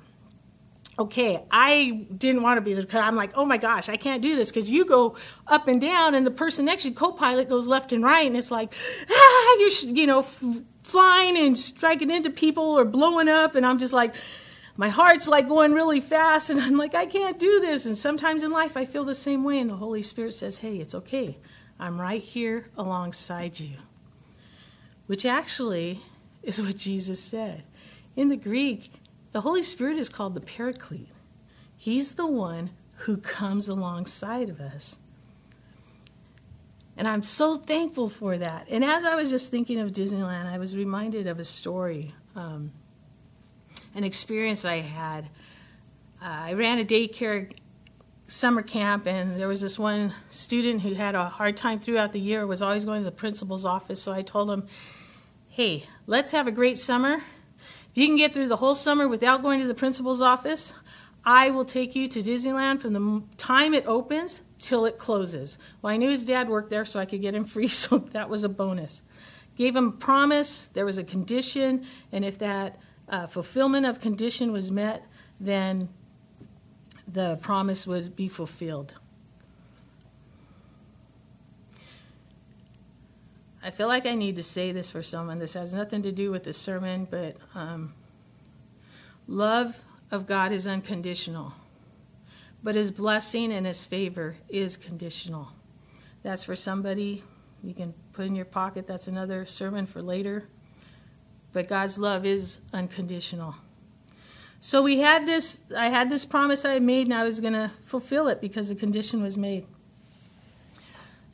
okay, 0.97 1.43
I 1.51 2.05
didn't 2.15 2.43
want 2.43 2.57
to 2.57 2.62
be 2.62 2.73
the. 2.73 3.00
I'm 3.00 3.15
like, 3.15 3.31
oh 3.35 3.45
my 3.45 3.57
gosh, 3.57 3.89
I 3.89 3.97
can't 3.97 4.21
do 4.21 4.35
this 4.35 4.51
because 4.51 4.71
you 4.71 4.85
go 4.85 5.15
up 5.47 5.67
and 5.67 5.81
down, 5.81 6.15
and 6.15 6.25
the 6.25 6.31
person 6.31 6.65
next 6.65 6.83
to 6.83 6.89
you, 6.89 6.95
co-pilot, 6.95 7.50
goes 7.50 7.67
left 7.67 7.91
and 7.91 8.03
right, 8.03 8.27
and 8.27 8.38
it's 8.38 8.51
like, 8.51 8.73
ah, 9.09 9.57
you're 9.59 9.93
you 9.93 10.07
know 10.07 10.19
f- 10.19 10.43
flying 10.83 11.38
and 11.38 11.57
striking 11.57 12.09
into 12.09 12.29
people 12.29 12.77
or 12.77 12.85
blowing 12.85 13.29
up, 13.29 13.55
and 13.55 13.65
I'm 13.65 13.77
just 13.77 13.93
like. 13.93 14.15
My 14.75 14.89
heart's 14.89 15.27
like 15.27 15.47
going 15.47 15.73
really 15.73 16.01
fast, 16.01 16.50
and 16.50 16.59
I'm 16.59 16.77
like, 16.77 16.95
I 16.95 17.05
can't 17.05 17.38
do 17.38 17.59
this. 17.59 17.85
And 17.85 17.95
sometimes 17.95 18.41
in 18.41 18.50
life, 18.50 18.75
I 18.75 18.85
feel 18.85 19.03
the 19.03 19.13
same 19.13 19.43
way, 19.43 19.59
and 19.59 19.69
the 19.69 19.75
Holy 19.75 20.01
Spirit 20.01 20.33
says, 20.33 20.57
Hey, 20.57 20.77
it's 20.77 20.95
okay. 20.95 21.38
I'm 21.79 22.01
right 22.01 22.23
here 22.23 22.71
alongside 22.75 23.59
you. 23.59 23.75
Which 25.05 25.27
actually 25.27 26.01
is 26.41 26.59
what 26.59 26.77
Jesus 26.77 27.21
said. 27.21 27.63
In 28.15 28.29
the 28.29 28.35
Greek, 28.35 28.91
the 29.33 29.41
Holy 29.41 29.63
Spirit 29.63 29.97
is 29.97 30.09
called 30.09 30.35
the 30.35 30.41
Paraclete. 30.41 31.09
He's 31.75 32.13
the 32.13 32.27
one 32.27 32.69
who 32.97 33.17
comes 33.17 33.67
alongside 33.67 34.49
of 34.49 34.61
us. 34.61 34.99
And 36.95 37.07
I'm 37.07 37.23
so 37.23 37.57
thankful 37.57 38.07
for 38.07 38.37
that. 38.37 38.67
And 38.69 38.85
as 38.85 39.03
I 39.03 39.15
was 39.15 39.31
just 39.31 39.49
thinking 39.49 39.79
of 39.79 39.91
Disneyland, 39.91 40.45
I 40.45 40.59
was 40.59 40.77
reminded 40.77 41.25
of 41.25 41.39
a 41.39 41.43
story, 41.43 42.13
um, 42.35 42.71
an 43.95 44.03
experience 44.03 44.63
I 44.63 44.77
had. 44.77 45.25
Uh, 46.21 46.27
I 46.27 46.53
ran 46.53 46.77
a 46.77 46.85
daycare 46.85 47.51
summer 48.27 48.61
camp, 48.61 49.07
and 49.07 49.39
there 49.39 49.47
was 49.47 49.61
this 49.61 49.79
one 49.79 50.13
student 50.29 50.83
who 50.83 50.93
had 50.93 51.15
a 51.15 51.25
hard 51.25 51.57
time 51.57 51.79
throughout 51.79 52.13
the 52.13 52.19
year, 52.19 52.45
was 52.45 52.61
always 52.61 52.85
going 52.85 53.01
to 53.01 53.05
the 53.05 53.11
principal's 53.11 53.65
office. 53.65 53.99
So 53.99 54.13
I 54.13 54.21
told 54.21 54.51
him, 54.51 54.67
hey, 55.49 55.85
let's 56.05 56.31
have 56.31 56.45
a 56.45 56.51
great 56.51 56.77
summer 56.77 57.23
if 57.93 57.97
you 58.00 58.07
can 58.07 58.15
get 58.15 58.33
through 58.33 58.47
the 58.47 58.55
whole 58.55 58.73
summer 58.73 59.07
without 59.07 59.43
going 59.43 59.62
to 59.62 59.67
the 59.67 59.75
principal's 59.75 60.19
office, 60.19 60.73
I 61.23 61.51
will 61.51 61.63
take 61.63 61.95
you 61.95 62.07
to 62.07 62.19
Disneyland 62.21 62.81
from 62.81 62.93
the 62.93 63.23
time 63.38 63.75
it 63.75 63.85
opens 63.85 64.41
till 64.57 64.85
it 64.85 64.97
closes. 64.97 65.59
Well, 65.79 65.93
I 65.93 65.97
knew 65.97 66.09
his 66.09 66.25
dad 66.25 66.50
worked 66.50 66.71
there, 66.71 66.85
so 66.85 67.00
I 67.00 67.05
could 67.05 67.21
get 67.21 67.35
him 67.35 67.43
free, 67.45 67.67
so 67.67 68.00
that 68.00 68.29
was 68.29 68.43
a 68.43 68.50
bonus. 68.50 69.03
Gave 69.55 69.75
him 69.75 69.89
a 69.89 69.91
promise, 69.91 70.65
there 70.65 70.85
was 70.85 70.97
a 70.97 71.03
condition, 71.03 71.85
and 72.12 72.25
if 72.25 72.39
that 72.39 72.79
uh, 73.07 73.27
fulfillment 73.27 73.85
of 73.85 74.00
condition 74.00 74.51
was 74.51 74.71
met, 74.71 75.05
then 75.39 75.89
the 77.07 77.38
promise 77.43 77.85
would 77.85 78.15
be 78.15 78.27
fulfilled. 78.27 78.95
I 83.65 83.72
feel 83.72 83.88
like 83.88 84.05
I 84.05 84.13
need 84.13 84.36
to 84.36 84.43
say 84.43 84.74
this 84.74 84.89
for 84.89 85.01
someone. 85.01 85.39
This 85.39 85.53
has 85.53 85.74
nothing 85.74 86.03
to 86.03 86.12
do 86.12 86.32
with 86.32 86.43
the 86.43 86.51
sermon, 86.51 87.08
but 87.10 87.38
um, 87.55 87.93
love 89.25 89.82
of 90.12 90.27
God 90.27 90.51
is 90.51 90.67
unconditional, 90.67 91.53
but 92.62 92.75
his 92.75 92.91
blessing 92.91 93.53
and 93.53 93.65
his 93.65 93.86
favor 93.86 94.36
is 94.50 94.75
conditional. 94.75 95.48
That's 96.24 96.43
for 96.43 96.58
somebody 96.58 97.24
you 97.63 97.74
can 97.74 97.93
put 98.12 98.25
in 98.25 98.36
your 98.36 98.43
pocket. 98.43 98.86
That's 98.86 99.08
another 99.08 99.46
sermon 99.46 99.86
for 99.86 100.01
later. 100.01 100.50
But 101.53 101.70
God's 101.70 101.98
love 101.98 102.25
is 102.25 102.60
unconditional. 102.74 103.55
So 104.60 104.82
we 104.82 105.00
had 105.00 105.25
this, 105.25 105.63
I 105.75 105.88
had 105.88 106.10
this 106.10 106.25
promise 106.25 106.65
I 106.65 106.74
had 106.74 106.84
made, 106.84 107.08
and 107.08 107.13
I 107.13 107.24
was 107.24 107.39
going 107.39 107.53
to 107.53 107.72
fulfill 107.84 108.27
it 108.27 108.41
because 108.41 108.67
the 108.70 108.75
condition 108.75 109.24
was 109.24 109.38
made. 109.38 109.65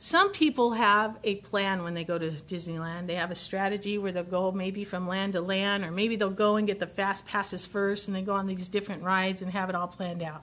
Some 0.02 0.32
people 0.32 0.72
have 0.72 1.18
a 1.24 1.36
plan 1.36 1.82
when 1.82 1.92
they 1.92 2.04
go 2.04 2.16
to 2.16 2.30
Disneyland. 2.30 3.06
They 3.06 3.16
have 3.16 3.30
a 3.30 3.34
strategy 3.34 3.98
where 3.98 4.12
they'll 4.12 4.24
go 4.24 4.50
maybe 4.50 4.82
from 4.82 5.06
land 5.06 5.34
to 5.34 5.42
land, 5.42 5.84
or 5.84 5.90
maybe 5.90 6.16
they'll 6.16 6.30
go 6.30 6.56
and 6.56 6.66
get 6.66 6.80
the 6.80 6.86
fast 6.86 7.26
passes 7.26 7.66
first 7.66 8.08
and 8.08 8.16
they 8.16 8.22
go 8.22 8.32
on 8.32 8.46
these 8.46 8.68
different 8.68 9.02
rides 9.02 9.42
and 9.42 9.52
have 9.52 9.68
it 9.68 9.74
all 9.74 9.88
planned 9.88 10.22
out. 10.22 10.42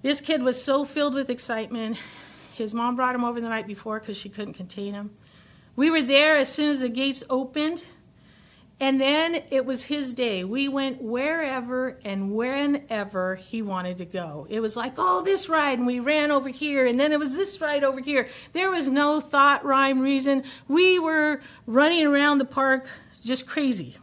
This 0.00 0.20
kid 0.20 0.44
was 0.44 0.62
so 0.62 0.84
filled 0.84 1.14
with 1.14 1.28
excitement. 1.28 1.98
His 2.54 2.72
mom 2.72 2.94
brought 2.94 3.16
him 3.16 3.24
over 3.24 3.40
the 3.40 3.48
night 3.48 3.66
before 3.66 3.98
because 3.98 4.16
she 4.16 4.28
couldn't 4.28 4.54
contain 4.54 4.94
him. 4.94 5.10
We 5.74 5.90
were 5.90 6.02
there 6.02 6.36
as 6.36 6.48
soon 6.48 6.70
as 6.70 6.78
the 6.78 6.88
gates 6.88 7.24
opened. 7.28 7.86
And 8.80 9.00
then 9.00 9.42
it 9.50 9.66
was 9.66 9.84
his 9.84 10.14
day. 10.14 10.44
We 10.44 10.68
went 10.68 11.02
wherever 11.02 11.98
and 12.04 12.32
whenever 12.32 13.34
he 13.34 13.60
wanted 13.60 13.98
to 13.98 14.04
go. 14.04 14.46
It 14.48 14.60
was 14.60 14.76
like, 14.76 14.94
oh, 14.98 15.22
this 15.22 15.48
ride, 15.48 15.78
and 15.78 15.86
we 15.86 15.98
ran 15.98 16.30
over 16.30 16.48
here, 16.48 16.86
and 16.86 16.98
then 16.98 17.12
it 17.12 17.18
was 17.18 17.34
this 17.34 17.60
ride 17.60 17.82
over 17.82 18.00
here. 18.00 18.28
There 18.52 18.70
was 18.70 18.88
no 18.88 19.20
thought, 19.20 19.64
rhyme, 19.64 19.98
reason. 19.98 20.44
We 20.68 21.00
were 21.00 21.40
running 21.66 22.06
around 22.06 22.38
the 22.38 22.44
park 22.44 22.86
just 23.24 23.48
crazy. 23.48 23.96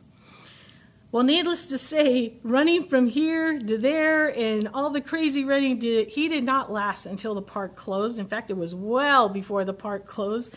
Well, 1.13 1.23
needless 1.23 1.67
to 1.67 1.77
say, 1.77 2.33
running 2.43 2.89
from 2.89 3.07
here 3.07 3.57
to 3.57 3.77
there 3.77 4.27
and 4.37 4.67
all 4.73 4.89
the 4.89 4.99
crazy 4.99 5.45
running, 5.45 5.79
did, 5.79 6.09
he 6.09 6.27
did 6.27 6.43
not 6.43 6.69
last 6.69 7.05
until 7.05 7.33
the 7.33 7.41
park 7.41 7.77
closed. 7.77 8.19
In 8.19 8.27
fact, 8.27 8.51
it 8.51 8.57
was 8.57 8.75
well 8.75 9.29
before 9.29 9.63
the 9.63 9.73
park 9.73 10.05
closed. 10.05 10.53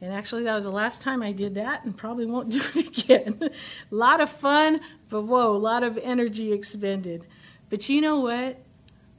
And 0.00 0.12
actually, 0.12 0.44
that 0.44 0.54
was 0.54 0.64
the 0.64 0.70
last 0.70 1.02
time 1.02 1.22
I 1.22 1.32
did 1.32 1.56
that 1.56 1.84
and 1.84 1.96
probably 1.96 2.26
won't 2.26 2.50
do 2.52 2.62
it 2.74 2.98
again. 2.98 3.38
a 3.42 3.94
lot 3.94 4.20
of 4.20 4.30
fun, 4.30 4.80
but 5.08 5.22
whoa, 5.22 5.54
a 5.54 5.58
lot 5.58 5.82
of 5.82 5.98
energy 5.98 6.52
expended. 6.52 7.26
But 7.68 7.88
you 7.88 8.00
know 8.00 8.20
what? 8.20 8.58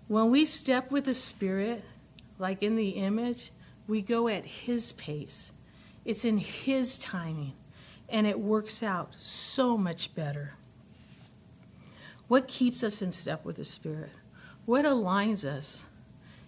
When 0.07 0.31
we 0.31 0.45
step 0.45 0.89
with 0.89 1.05
the 1.05 1.13
Spirit, 1.13 1.83
like 2.39 2.63
in 2.63 2.75
the 2.75 2.89
image, 2.89 3.51
we 3.87 4.01
go 4.01 4.27
at 4.27 4.45
His 4.45 4.91
pace. 4.93 5.51
It's 6.05 6.25
in 6.25 6.37
His 6.37 6.97
timing, 6.97 7.53
and 8.07 8.25
it 8.25 8.39
works 8.39 8.81
out 8.81 9.13
so 9.17 9.77
much 9.77 10.15
better. 10.15 10.53
What 12.27 12.47
keeps 12.47 12.83
us 12.83 13.01
in 13.01 13.11
step 13.11 13.43
with 13.43 13.57
the 13.57 13.63
Spirit? 13.63 14.11
What 14.65 14.85
aligns 14.85 15.43
us? 15.43 15.85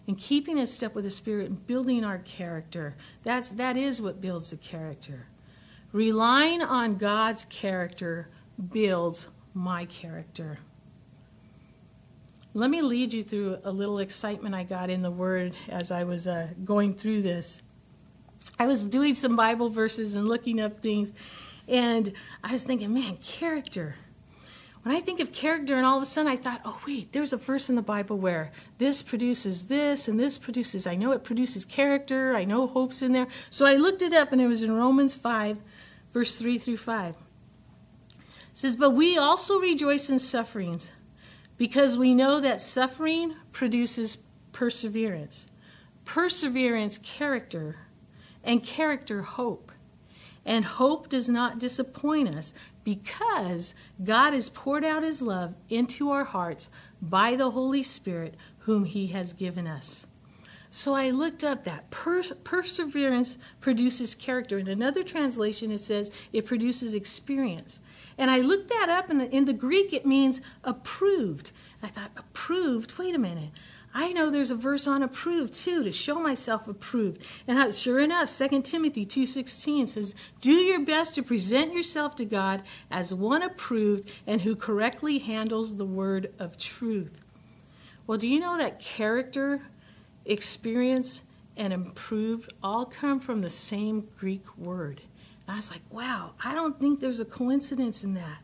And 0.07 0.17
keeping 0.17 0.57
in 0.57 0.65
step 0.65 0.95
with 0.95 1.03
the 1.03 1.09
Spirit 1.09 1.47
and 1.49 1.67
building 1.67 2.03
our 2.03 2.19
character. 2.19 2.95
That's, 3.23 3.49
that 3.51 3.77
is 3.77 4.01
what 4.01 4.21
builds 4.21 4.49
the 4.49 4.57
character. 4.57 5.27
Relying 5.91 6.61
on 6.61 6.95
God's 6.95 7.45
character 7.45 8.29
builds 8.71 9.27
my 9.53 9.85
character. 9.85 10.59
Let 12.53 12.69
me 12.69 12.81
lead 12.81 13.13
you 13.13 13.23
through 13.23 13.59
a 13.63 13.71
little 13.71 13.99
excitement 13.99 14.55
I 14.55 14.63
got 14.63 14.89
in 14.89 15.01
the 15.01 15.11
Word 15.11 15.53
as 15.69 15.91
I 15.91 16.03
was 16.03 16.27
uh, 16.27 16.49
going 16.65 16.93
through 16.93 17.21
this. 17.21 17.61
I 18.59 18.67
was 18.67 18.85
doing 18.85 19.15
some 19.15 19.35
Bible 19.35 19.69
verses 19.69 20.15
and 20.15 20.27
looking 20.27 20.59
up 20.59 20.81
things, 20.81 21.13
and 21.67 22.11
I 22.43 22.51
was 22.51 22.63
thinking, 22.63 22.93
man, 22.93 23.17
character 23.17 23.95
when 24.83 24.95
I 24.95 24.99
think 24.99 25.19
of 25.19 25.31
character, 25.31 25.77
and 25.77 25.85
all 25.85 25.97
of 25.97 26.03
a 26.03 26.05
sudden 26.07 26.31
I 26.31 26.37
thought, 26.37 26.61
oh, 26.65 26.81
wait, 26.87 27.11
there's 27.11 27.33
a 27.33 27.37
verse 27.37 27.69
in 27.69 27.75
the 27.75 27.83
Bible 27.83 28.17
where 28.17 28.51
this 28.79 29.01
produces 29.01 29.67
this 29.67 30.07
and 30.07 30.19
this 30.19 30.37
produces, 30.39 30.87
I 30.87 30.95
know 30.95 31.11
it 31.11 31.23
produces 31.23 31.65
character, 31.65 32.35
I 32.35 32.45
know 32.45 32.65
hope's 32.65 33.01
in 33.01 33.11
there. 33.11 33.27
So 33.49 33.67
I 33.67 33.75
looked 33.75 34.01
it 34.01 34.13
up, 34.13 34.31
and 34.31 34.41
it 34.41 34.47
was 34.47 34.63
in 34.63 34.71
Romans 34.71 35.13
5, 35.13 35.57
verse 36.11 36.35
3 36.35 36.57
through 36.57 36.77
5. 36.77 37.15
It 37.15 37.17
says, 38.53 38.75
But 38.75 38.91
we 38.91 39.17
also 39.17 39.59
rejoice 39.59 40.09
in 40.09 40.17
sufferings, 40.17 40.91
because 41.57 41.95
we 41.95 42.15
know 42.15 42.39
that 42.39 42.61
suffering 42.61 43.35
produces 43.51 44.17
perseverance, 44.51 45.45
perseverance, 46.05 46.97
character, 46.97 47.75
and 48.43 48.63
character, 48.63 49.21
hope. 49.21 49.71
And 50.43 50.65
hope 50.65 51.07
does 51.07 51.29
not 51.29 51.59
disappoint 51.59 52.29
us 52.29 52.53
because 52.83 53.75
God 54.03 54.33
has 54.33 54.49
poured 54.49 54.83
out 54.83 55.03
his 55.03 55.21
love 55.21 55.53
into 55.69 56.11
our 56.11 56.23
hearts 56.23 56.69
by 57.01 57.35
the 57.35 57.51
Holy 57.51 57.83
Spirit, 57.83 58.35
whom 58.59 58.85
he 58.85 59.07
has 59.07 59.33
given 59.33 59.67
us. 59.67 60.07
So 60.69 60.93
I 60.93 61.09
looked 61.09 61.43
up 61.43 61.65
that 61.65 61.89
per- 61.91 62.23
perseverance 62.43 63.37
produces 63.59 64.15
character. 64.15 64.57
In 64.57 64.69
another 64.69 65.03
translation, 65.03 65.71
it 65.71 65.81
says 65.81 66.11
it 66.31 66.45
produces 66.45 66.95
experience. 66.95 67.81
And 68.17 68.31
I 68.31 68.39
looked 68.39 68.69
that 68.69 68.87
up, 68.87 69.09
and 69.09 69.21
in 69.21 69.45
the 69.45 69.53
Greek, 69.53 69.91
it 69.91 70.05
means 70.05 70.41
approved. 70.63 71.51
I 71.83 71.87
thought, 71.87 72.11
approved? 72.15 72.97
Wait 72.97 73.15
a 73.15 73.19
minute. 73.19 73.49
I 73.93 74.13
know 74.13 74.29
there's 74.29 74.51
a 74.51 74.55
verse 74.55 74.87
on 74.87 75.03
approved 75.03 75.53
too 75.53 75.83
to 75.83 75.91
show 75.91 76.15
myself 76.15 76.67
approved. 76.67 77.25
And 77.47 77.73
sure 77.73 77.99
enough, 77.99 78.29
2 78.29 78.63
Timothy 78.63 79.05
2:16 79.05 79.87
says, 79.87 80.15
"Do 80.39 80.53
your 80.53 80.79
best 80.79 81.15
to 81.15 81.23
present 81.23 81.73
yourself 81.73 82.15
to 82.17 82.25
God 82.25 82.63
as 82.89 83.13
one 83.13 83.41
approved 83.41 84.09
and 84.25 84.41
who 84.41 84.55
correctly 84.55 85.19
handles 85.19 85.75
the 85.75 85.85
word 85.85 86.33
of 86.39 86.57
truth." 86.57 87.19
Well, 88.07 88.17
do 88.17 88.27
you 88.27 88.39
know 88.39 88.57
that 88.57 88.79
character, 88.79 89.67
experience, 90.25 91.21
and 91.57 91.73
improved 91.73 92.51
all 92.63 92.85
come 92.85 93.19
from 93.19 93.41
the 93.41 93.49
same 93.49 94.07
Greek 94.17 94.57
word? 94.57 95.01
And 95.47 95.53
I 95.53 95.55
was 95.57 95.69
like, 95.69 95.83
"Wow, 95.89 96.31
I 96.43 96.53
don't 96.53 96.79
think 96.79 97.01
there's 97.01 97.19
a 97.19 97.25
coincidence 97.25 98.03
in 98.03 98.13
that." 98.13 98.41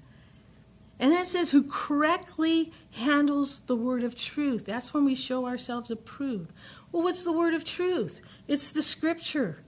And 1.00 1.12
then 1.12 1.22
it 1.22 1.28
says, 1.28 1.52
who 1.52 1.64
correctly 1.64 2.72
handles 2.92 3.60
the 3.62 3.76
word 3.76 4.04
of 4.04 4.16
truth. 4.16 4.66
That's 4.66 4.94
when 4.94 5.06
we 5.06 5.14
show 5.14 5.46
ourselves 5.46 5.92
approved. 5.92 6.52
Well, 6.92 7.04
what's 7.04 7.24
the 7.24 7.32
word 7.32 7.54
of 7.54 7.64
truth? 7.64 8.22
It's 8.48 8.72
the 8.72 8.82
scripture. 8.82 9.64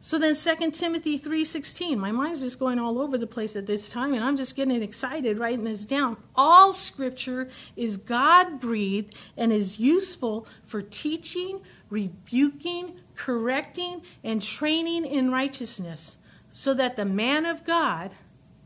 So 0.00 0.18
then 0.18 0.34
2 0.34 0.70
Timothy 0.72 1.18
3:16. 1.18 1.96
My 1.96 2.12
mind's 2.12 2.42
just 2.42 2.58
going 2.58 2.78
all 2.78 3.00
over 3.00 3.16
the 3.16 3.26
place 3.26 3.56
at 3.56 3.66
this 3.66 3.90
time 3.90 4.12
and 4.12 4.22
I'm 4.22 4.36
just 4.36 4.54
getting 4.54 4.82
excited 4.82 5.38
writing 5.38 5.64
this 5.64 5.86
down. 5.86 6.18
All 6.36 6.74
scripture 6.74 7.48
is 7.74 7.96
God-breathed 7.96 9.14
and 9.38 9.50
is 9.50 9.80
useful 9.80 10.46
for 10.66 10.82
teaching, 10.82 11.62
rebuking, 11.88 13.00
correcting, 13.14 14.02
and 14.22 14.42
training 14.42 15.06
in 15.06 15.30
righteousness, 15.30 16.18
so 16.52 16.74
that 16.74 16.96
the 16.96 17.06
man 17.06 17.46
of 17.46 17.64
God 17.64 18.10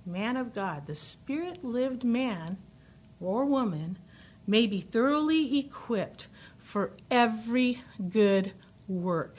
man 0.08 0.36
of 0.36 0.54
God, 0.54 0.86
the 0.86 0.94
spirit 0.94 1.64
lived 1.64 2.02
man 2.02 2.56
or 3.20 3.44
woman, 3.44 3.98
may 4.46 4.66
be 4.66 4.80
thoroughly 4.80 5.58
equipped 5.58 6.26
for 6.58 6.92
every 7.10 7.82
good 8.08 8.52
work. 8.88 9.36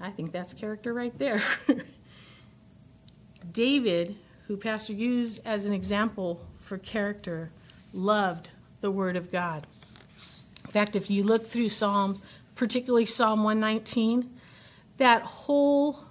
I 0.00 0.10
think 0.10 0.32
that's 0.32 0.52
character 0.52 0.92
right 0.92 1.16
there. 1.18 1.42
David, 3.52 4.16
who 4.46 4.56
Pastor 4.56 4.92
used 4.92 5.40
as 5.44 5.66
an 5.66 5.72
example 5.72 6.40
for 6.60 6.78
character, 6.78 7.50
loved 7.92 8.50
the 8.80 8.90
Word 8.90 9.16
of 9.16 9.32
God. 9.32 9.66
In 10.64 10.70
fact, 10.70 10.94
if 10.94 11.10
you 11.10 11.22
look 11.22 11.46
through 11.46 11.70
Psalms, 11.70 12.22
particularly 12.54 13.06
Psalm 13.06 13.42
119, 13.42 14.30
that 14.98 15.22
whole 15.22 16.04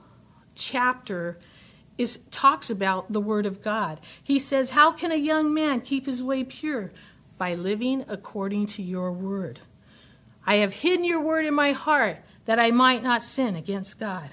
chapter 0.56 1.38
is 1.98 2.18
talks 2.32 2.70
about 2.70 3.12
the 3.12 3.22
word 3.22 3.46
of 3.46 3.62
God. 3.62 4.00
He 4.22 4.40
says, 4.40 4.72
"How 4.72 4.92
can 4.92 5.12
a 5.12 5.16
young 5.16 5.54
man 5.54 5.82
keep 5.82 6.06
his 6.06 6.24
way 6.24 6.44
pure? 6.44 6.92
By 7.38 7.54
living 7.54 8.04
according 8.08 8.66
to 8.68 8.82
your 8.82 9.12
word. 9.12 9.60
I 10.46 10.56
have 10.56 10.74
hidden 10.74 11.06
your 11.06 11.22
word 11.22 11.46
in 11.46 11.54
my 11.54 11.72
heart 11.72 12.20
that 12.46 12.60
I 12.60 12.72
might 12.72 13.04
not 13.04 13.22
sin 13.22 13.56
against 13.56 14.00
God. 14.00 14.30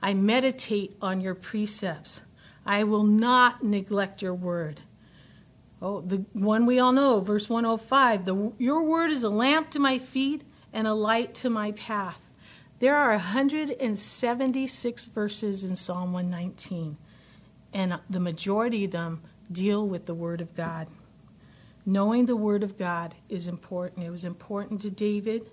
I 0.00 0.14
meditate 0.14 0.96
on 1.02 1.20
your 1.20 1.34
precepts. 1.34 2.22
I 2.64 2.84
will 2.84 3.04
not 3.04 3.62
neglect 3.62 4.22
your 4.22 4.34
word." 4.34 4.82
Oh, 5.80 6.00
the 6.00 6.24
one 6.32 6.66
we 6.66 6.80
all 6.80 6.92
know, 6.92 7.20
verse 7.20 7.48
105 7.48 8.24
the, 8.24 8.52
Your 8.58 8.82
word 8.82 9.10
is 9.10 9.22
a 9.22 9.30
lamp 9.30 9.70
to 9.70 9.78
my 9.78 9.98
feet 9.98 10.42
and 10.72 10.86
a 10.86 10.94
light 10.94 11.34
to 11.36 11.50
my 11.50 11.72
path. 11.72 12.27
There 12.80 12.94
are 12.94 13.10
176 13.10 15.04
verses 15.06 15.64
in 15.64 15.74
Psalm 15.74 16.12
119, 16.12 16.96
and 17.72 17.98
the 18.08 18.20
majority 18.20 18.84
of 18.84 18.92
them 18.92 19.22
deal 19.50 19.84
with 19.84 20.06
the 20.06 20.14
Word 20.14 20.40
of 20.40 20.54
God. 20.54 20.86
Knowing 21.84 22.26
the 22.26 22.36
Word 22.36 22.62
of 22.62 22.78
God 22.78 23.16
is 23.28 23.48
important. 23.48 24.06
It 24.06 24.10
was 24.10 24.24
important 24.24 24.80
to 24.82 24.90
David. 24.90 25.50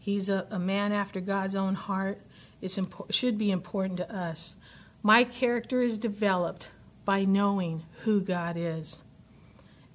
He's 0.00 0.28
a, 0.28 0.44
a 0.50 0.58
man 0.58 0.90
after 0.90 1.20
God's 1.20 1.54
own 1.54 1.76
heart. 1.76 2.20
It 2.60 2.72
impo- 2.72 3.12
should 3.12 3.38
be 3.38 3.52
important 3.52 3.98
to 3.98 4.12
us. 4.12 4.56
My 5.04 5.22
character 5.22 5.82
is 5.82 5.98
developed 5.98 6.70
by 7.04 7.24
knowing 7.24 7.84
who 8.02 8.20
God 8.20 8.56
is. 8.56 9.02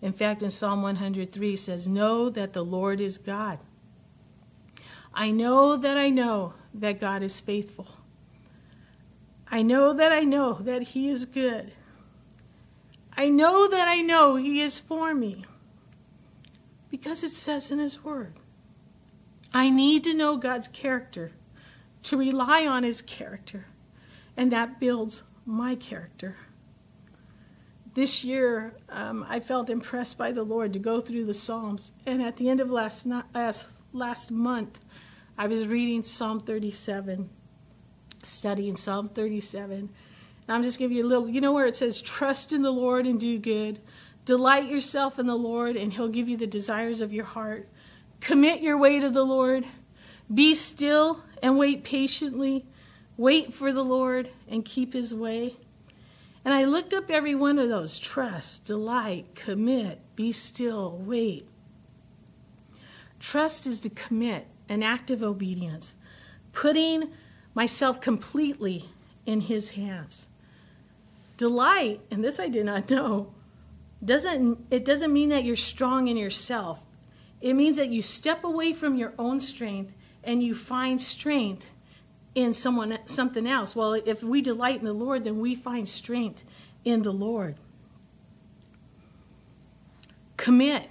In 0.01 0.13
fact, 0.13 0.41
in 0.41 0.49
Psalm 0.49 0.81
103 0.81 1.55
says, 1.57 1.85
Know 1.85 2.29
that 2.29 2.53
the 2.53 2.63
Lord 2.63 3.01
is 3.01 3.17
God. 3.17 3.59
I 5.13 5.31
know 5.31 5.75
that 5.75 5.97
I 5.97 6.09
know 6.09 6.53
that 6.73 6.99
God 6.99 7.23
is 7.23 7.39
faithful. 7.39 7.87
I 9.47 9.61
know 9.61 9.93
that 9.93 10.11
I 10.11 10.21
know 10.21 10.53
that 10.53 10.81
He 10.81 11.09
is 11.09 11.25
good. 11.25 11.73
I 13.17 13.29
know 13.29 13.69
that 13.69 13.87
I 13.87 14.01
know 14.01 14.35
He 14.35 14.61
is 14.61 14.79
for 14.79 15.13
me 15.13 15.45
because 16.89 17.23
it 17.23 17.33
says 17.33 17.71
in 17.71 17.79
His 17.79 18.03
Word. 18.03 18.33
I 19.53 19.69
need 19.69 20.03
to 20.05 20.13
know 20.13 20.37
God's 20.37 20.69
character, 20.69 21.31
to 22.03 22.17
rely 22.17 22.65
on 22.65 22.83
His 22.83 23.01
character, 23.01 23.65
and 24.37 24.51
that 24.51 24.79
builds 24.79 25.23
my 25.45 25.75
character. 25.75 26.37
This 27.93 28.23
year, 28.23 28.73
um, 28.87 29.25
I 29.27 29.41
felt 29.41 29.69
impressed 29.69 30.17
by 30.17 30.31
the 30.31 30.43
Lord 30.43 30.71
to 30.73 30.79
go 30.79 31.01
through 31.01 31.25
the 31.25 31.33
Psalms, 31.33 31.91
and 32.05 32.21
at 32.21 32.37
the 32.37 32.47
end 32.47 32.61
of 32.61 32.71
last, 32.71 33.05
last, 33.33 33.65
last 33.91 34.31
month, 34.31 34.79
I 35.37 35.47
was 35.47 35.67
reading 35.67 36.03
Psalm 36.03 36.39
37, 36.39 37.29
studying 38.23 38.75
Psalm 38.75 39.07
37. 39.07 39.77
And 39.77 39.89
I'm 40.47 40.63
just 40.63 40.77
giving 40.77 40.97
you 40.97 41.05
a 41.05 41.07
little, 41.07 41.29
you 41.29 41.41
know 41.41 41.51
where 41.51 41.65
it 41.65 41.75
says, 41.75 42.01
trust 42.01 42.51
in 42.53 42.61
the 42.61 42.71
Lord 42.71 43.07
and 43.07 43.19
do 43.19 43.39
good. 43.39 43.79
Delight 44.25 44.69
yourself 44.69 45.17
in 45.17 45.25
the 45.25 45.37
Lord, 45.37 45.75
and 45.75 45.93
He'll 45.93 46.09
give 46.09 46.29
you 46.29 46.37
the 46.37 46.47
desires 46.47 47.01
of 47.01 47.13
your 47.13 47.25
heart. 47.25 47.67
Commit 48.19 48.61
your 48.61 48.77
way 48.77 48.99
to 48.99 49.09
the 49.09 49.25
Lord. 49.25 49.65
Be 50.31 50.53
still 50.53 51.23
and 51.41 51.57
wait 51.57 51.83
patiently. 51.83 52.65
Wait 53.17 53.53
for 53.53 53.73
the 53.73 53.83
Lord 53.83 54.29
and 54.47 54.63
keep 54.63 54.93
His 54.93 55.13
way. 55.13 55.57
And 56.43 56.53
I 56.53 56.65
looked 56.65 56.93
up 56.93 57.09
every 57.09 57.35
one 57.35 57.59
of 57.59 57.69
those 57.69 57.99
trust, 57.99 58.65
delight, 58.65 59.35
commit, 59.35 59.99
be 60.15 60.31
still, 60.31 60.97
wait. 60.97 61.47
Trust 63.19 63.67
is 63.67 63.79
to 63.81 63.89
commit 63.89 64.47
an 64.71 64.81
act 64.81 65.11
of 65.11 65.21
obedience, 65.21 65.97
putting 66.53 67.11
myself 67.53 67.99
completely 67.99 68.85
in 69.25 69.41
his 69.41 69.71
hands. 69.71 70.29
Delight, 71.35 71.99
and 72.09 72.23
this 72.23 72.39
I 72.39 72.47
did 72.47 72.65
not 72.65 72.89
know, 72.89 73.33
doesn't 74.03 74.65
it 74.71 74.85
doesn't 74.85 75.11
mean 75.11 75.27
that 75.29 75.43
you're 75.43 75.57
strong 75.57 76.07
in 76.07 76.15
yourself. 76.15 76.85
It 77.41 77.53
means 77.53 77.75
that 77.75 77.89
you 77.89 78.01
step 78.01 78.45
away 78.45 78.71
from 78.71 78.95
your 78.95 79.13
own 79.19 79.41
strength 79.41 79.93
and 80.23 80.41
you 80.41 80.55
find 80.55 81.01
strength 81.01 81.65
in 82.33 82.53
someone 82.53 82.97
something 83.05 83.45
else. 83.45 83.75
Well, 83.75 83.93
if 83.93 84.23
we 84.23 84.41
delight 84.41 84.79
in 84.79 84.85
the 84.85 84.93
Lord, 84.93 85.25
then 85.25 85.39
we 85.39 85.53
find 85.53 85.85
strength 85.85 86.45
in 86.85 87.01
the 87.01 87.11
Lord. 87.11 87.57
Commit 90.41 90.89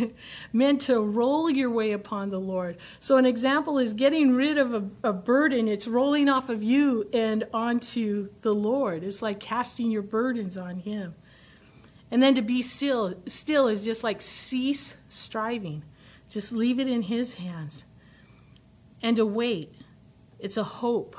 meant 0.52 0.82
to 0.82 1.00
roll 1.00 1.50
your 1.50 1.70
way 1.70 1.90
upon 1.90 2.30
the 2.30 2.38
Lord. 2.38 2.76
So, 3.00 3.16
an 3.16 3.26
example 3.26 3.80
is 3.80 3.94
getting 3.94 4.32
rid 4.32 4.58
of 4.58 4.74
a, 4.74 5.08
a, 5.08 5.12
burden, 5.12 5.66
it's 5.66 5.88
rolling 5.88 6.28
off 6.28 6.48
of 6.48 6.62
you 6.62 7.10
and 7.12 7.44
onto 7.52 8.28
the 8.42 8.54
Lord. 8.54 9.02
It's 9.02 9.20
like 9.20 9.40
casting 9.40 9.90
your 9.90 10.02
burdens 10.02 10.56
on 10.56 10.76
Him. 10.76 11.16
And 12.12 12.22
then 12.22 12.36
to 12.36 12.42
be 12.42 12.62
still, 12.62 13.16
still 13.26 13.66
is 13.66 13.84
just 13.84 14.04
like 14.04 14.20
cease 14.20 14.94
striving, 15.08 15.82
just 16.28 16.52
leave 16.52 16.78
it 16.78 16.86
in 16.86 17.02
His 17.02 17.34
hands. 17.34 17.84
And 19.02 19.16
to 19.16 19.26
wait, 19.26 19.74
it's 20.38 20.56
a 20.56 20.62
hope, 20.62 21.16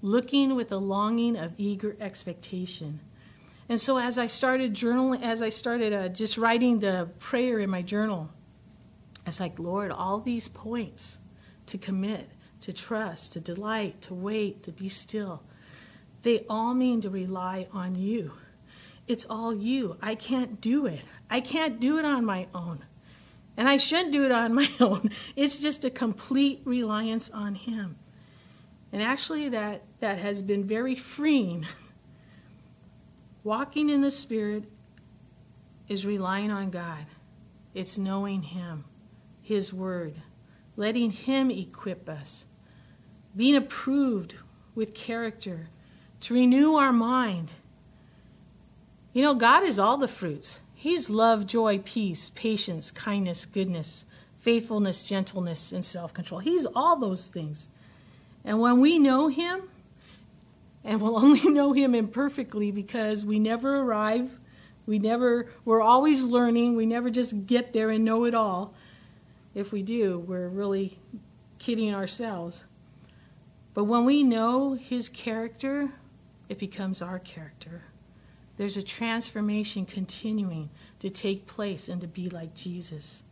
looking 0.00 0.54
with 0.54 0.72
a 0.72 0.78
longing 0.78 1.36
of 1.36 1.52
eager 1.58 1.98
expectation. 2.00 3.00
And 3.68 3.80
so 3.80 3.98
as 3.98 4.18
I 4.18 4.26
started 4.26 4.74
journaling, 4.74 5.22
as 5.22 5.42
I 5.42 5.48
started 5.48 5.92
uh, 5.92 6.08
just 6.08 6.38
writing 6.38 6.80
the 6.80 7.08
prayer 7.18 7.58
in 7.58 7.68
my 7.68 7.82
journal, 7.82 8.30
it's 9.26 9.40
like, 9.40 9.58
Lord, 9.58 9.90
all 9.90 10.20
these 10.20 10.46
points 10.46 11.18
to 11.66 11.78
commit, 11.78 12.28
to 12.60 12.72
trust, 12.72 13.32
to 13.32 13.40
delight, 13.40 14.00
to 14.02 14.14
wait, 14.14 14.62
to 14.62 14.70
be 14.70 14.88
still, 14.88 15.42
they 16.22 16.44
all 16.48 16.74
mean 16.74 17.00
to 17.02 17.10
rely 17.10 17.66
on 17.72 17.94
you. 17.96 18.32
It's 19.06 19.24
all 19.26 19.54
you. 19.54 19.96
I 20.02 20.14
can't 20.14 20.60
do 20.60 20.86
it. 20.86 21.02
I 21.30 21.40
can't 21.40 21.78
do 21.80 21.98
it 21.98 22.04
on 22.04 22.24
my 22.24 22.46
own. 22.54 22.84
And 23.56 23.68
I 23.68 23.76
shouldn't 23.76 24.12
do 24.12 24.24
it 24.24 24.32
on 24.32 24.54
my 24.62 24.68
own. 24.80 25.10
It's 25.34 25.60
just 25.60 25.84
a 25.84 25.90
complete 25.90 26.62
reliance 26.64 27.30
on 27.30 27.54
Him. 27.54 27.96
And 28.92 29.02
actually, 29.02 29.48
that, 29.50 29.82
that 30.00 30.18
has 30.18 30.42
been 30.42 30.64
very 30.64 30.94
freeing 30.94 31.66
Walking 33.46 33.90
in 33.90 34.00
the 34.00 34.10
Spirit 34.10 34.64
is 35.86 36.04
relying 36.04 36.50
on 36.50 36.70
God, 36.70 37.06
it's 37.74 37.96
knowing 37.96 38.42
Him, 38.42 38.86
His 39.40 39.72
Word, 39.72 40.16
letting 40.74 41.12
Him 41.12 41.52
equip 41.52 42.08
us, 42.08 42.46
being 43.36 43.54
approved 43.54 44.34
with 44.74 44.94
character, 44.94 45.68
to 46.22 46.34
renew 46.34 46.74
our 46.74 46.92
mind. 46.92 47.52
You 49.12 49.22
know, 49.22 49.34
God 49.36 49.62
is 49.62 49.78
all 49.78 49.96
the 49.96 50.08
fruits. 50.08 50.58
He's 50.74 51.08
love, 51.08 51.46
joy, 51.46 51.78
peace, 51.84 52.30
patience, 52.30 52.90
kindness, 52.90 53.46
goodness, 53.46 54.06
faithfulness, 54.40 55.08
gentleness, 55.08 55.70
and 55.70 55.84
self 55.84 56.12
control. 56.12 56.40
He's 56.40 56.66
all 56.74 56.96
those 56.96 57.28
things. 57.28 57.68
And 58.44 58.58
when 58.58 58.80
we 58.80 58.98
know 58.98 59.28
Him, 59.28 59.68
and 60.86 61.00
we'll 61.00 61.16
only 61.22 61.46
know 61.50 61.72
him 61.72 61.94
imperfectly 61.94 62.70
because 62.70 63.26
we 63.26 63.38
never 63.38 63.80
arrive. 63.80 64.38
We 64.86 64.98
never 64.98 65.48
we're 65.64 65.82
always 65.82 66.22
learning. 66.24 66.76
We 66.76 66.86
never 66.86 67.10
just 67.10 67.46
get 67.46 67.72
there 67.72 67.90
and 67.90 68.04
know 68.04 68.24
it 68.24 68.34
all. 68.34 68.72
If 69.54 69.72
we 69.72 69.82
do 69.82 70.20
we're 70.20 70.48
really 70.48 70.98
kidding 71.58 71.94
ourselves. 71.94 72.64
But 73.74 73.84
when 73.84 74.06
we 74.06 74.22
know 74.22 74.74
his 74.74 75.08
character 75.08 75.90
it 76.48 76.58
becomes 76.58 77.02
our 77.02 77.18
character. 77.18 77.82
There's 78.56 78.76
a 78.76 78.82
transformation 78.82 79.84
continuing 79.84 80.70
to 81.00 81.10
take 81.10 81.46
place 81.46 81.88
and 81.88 82.00
to 82.00 82.06
be 82.06 82.30
like 82.30 82.54
jesus. 82.54 83.24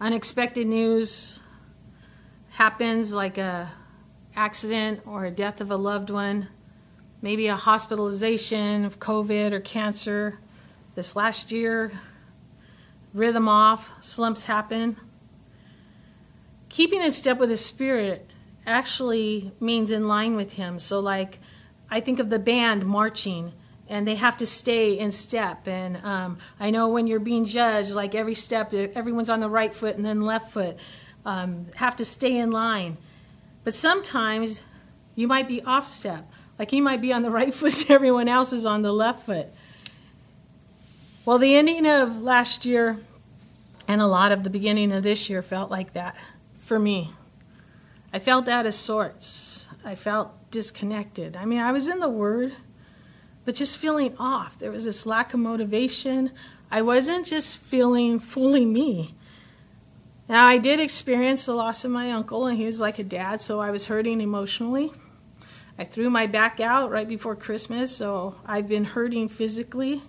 Unexpected 0.00 0.66
news 0.66 1.40
happens 2.48 3.12
like 3.12 3.36
a 3.36 3.70
accident 4.34 5.00
or 5.06 5.24
a 5.24 5.30
death 5.30 5.60
of 5.60 5.70
a 5.70 5.76
loved 5.76 6.10
one, 6.10 6.48
maybe 7.22 7.46
a 7.48 7.56
hospitalization 7.56 8.84
of 8.84 8.98
COVID 8.98 9.52
or 9.52 9.60
cancer. 9.60 10.38
This 10.94 11.16
last 11.16 11.52
year, 11.52 11.92
rhythm 13.12 13.48
off, 13.48 13.92
slumps 14.00 14.44
happen. 14.44 14.96
Keeping 16.68 17.02
in 17.02 17.10
step 17.12 17.38
with 17.38 17.48
the 17.48 17.56
Spirit 17.56 18.32
actually 18.66 19.52
means 19.60 19.90
in 19.90 20.06
line 20.06 20.36
with 20.36 20.52
Him. 20.52 20.78
So, 20.78 21.00
like, 21.00 21.38
I 21.90 22.00
think 22.00 22.18
of 22.18 22.30
the 22.30 22.38
band 22.38 22.86
marching 22.86 23.52
and 23.90 24.06
they 24.06 24.14
have 24.14 24.36
to 24.36 24.46
stay 24.46 24.96
in 24.96 25.10
step. 25.10 25.66
And 25.66 25.96
um, 26.04 26.38
I 26.60 26.70
know 26.70 26.88
when 26.88 27.08
you're 27.08 27.18
being 27.18 27.44
judged, 27.44 27.90
like 27.90 28.14
every 28.14 28.36
step, 28.36 28.72
everyone's 28.72 29.28
on 29.28 29.40
the 29.40 29.48
right 29.50 29.74
foot 29.74 29.96
and 29.96 30.06
then 30.06 30.22
left 30.22 30.52
foot, 30.52 30.76
um, 31.26 31.66
have 31.74 31.96
to 31.96 32.04
stay 32.04 32.38
in 32.38 32.52
line. 32.52 32.96
But 33.64 33.74
sometimes 33.74 34.62
you 35.14 35.28
might 35.28 35.48
be 35.48 35.62
off 35.62 35.86
step. 35.86 36.30
Like 36.58 36.72
you 36.72 36.82
might 36.82 37.00
be 37.00 37.12
on 37.12 37.22
the 37.22 37.30
right 37.40 37.52
foot 37.52 37.80
and 37.80 37.90
everyone 37.90 38.28
else 38.28 38.52
is 38.52 38.66
on 38.66 38.82
the 38.82 38.92
left 38.92 39.26
foot. 39.26 39.48
Well, 41.24 41.38
the 41.38 41.54
ending 41.54 41.86
of 41.86 42.22
last 42.22 42.64
year 42.64 42.98
and 43.86 44.00
a 44.00 44.06
lot 44.06 44.32
of 44.32 44.44
the 44.44 44.50
beginning 44.50 44.92
of 44.92 45.02
this 45.02 45.28
year 45.28 45.42
felt 45.42 45.70
like 45.70 45.92
that 45.94 46.16
for 46.60 46.78
me. 46.78 47.10
I 48.12 48.18
felt 48.18 48.48
out 48.48 48.66
of 48.66 48.74
sorts. 48.74 49.68
I 49.84 49.94
felt 49.94 50.50
disconnected. 50.50 51.36
I 51.36 51.44
mean, 51.44 51.60
I 51.60 51.72
was 51.72 51.88
in 51.88 52.00
the 52.00 52.08
Word, 52.08 52.52
but 53.44 53.54
just 53.54 53.76
feeling 53.76 54.16
off. 54.18 54.58
There 54.58 54.70
was 54.70 54.84
this 54.84 55.06
lack 55.06 55.34
of 55.34 55.40
motivation. 55.40 56.32
I 56.70 56.82
wasn't 56.82 57.26
just 57.26 57.58
feeling 57.58 58.18
fully 58.18 58.64
me. 58.64 59.14
Now, 60.30 60.46
I 60.46 60.58
did 60.58 60.78
experience 60.78 61.46
the 61.46 61.54
loss 61.54 61.84
of 61.84 61.90
my 61.90 62.12
uncle, 62.12 62.46
and 62.46 62.56
he 62.56 62.64
was 62.64 62.78
like 62.78 63.00
a 63.00 63.02
dad, 63.04 63.42
so 63.42 63.60
I 63.60 63.72
was 63.72 63.86
hurting 63.86 64.20
emotionally. 64.20 64.92
I 65.76 65.82
threw 65.82 66.08
my 66.08 66.28
back 66.28 66.60
out 66.60 66.92
right 66.92 67.08
before 67.08 67.34
Christmas, 67.34 67.96
so 67.96 68.36
I've 68.46 68.68
been 68.68 68.84
hurting 68.84 69.28
physically. 69.28 70.02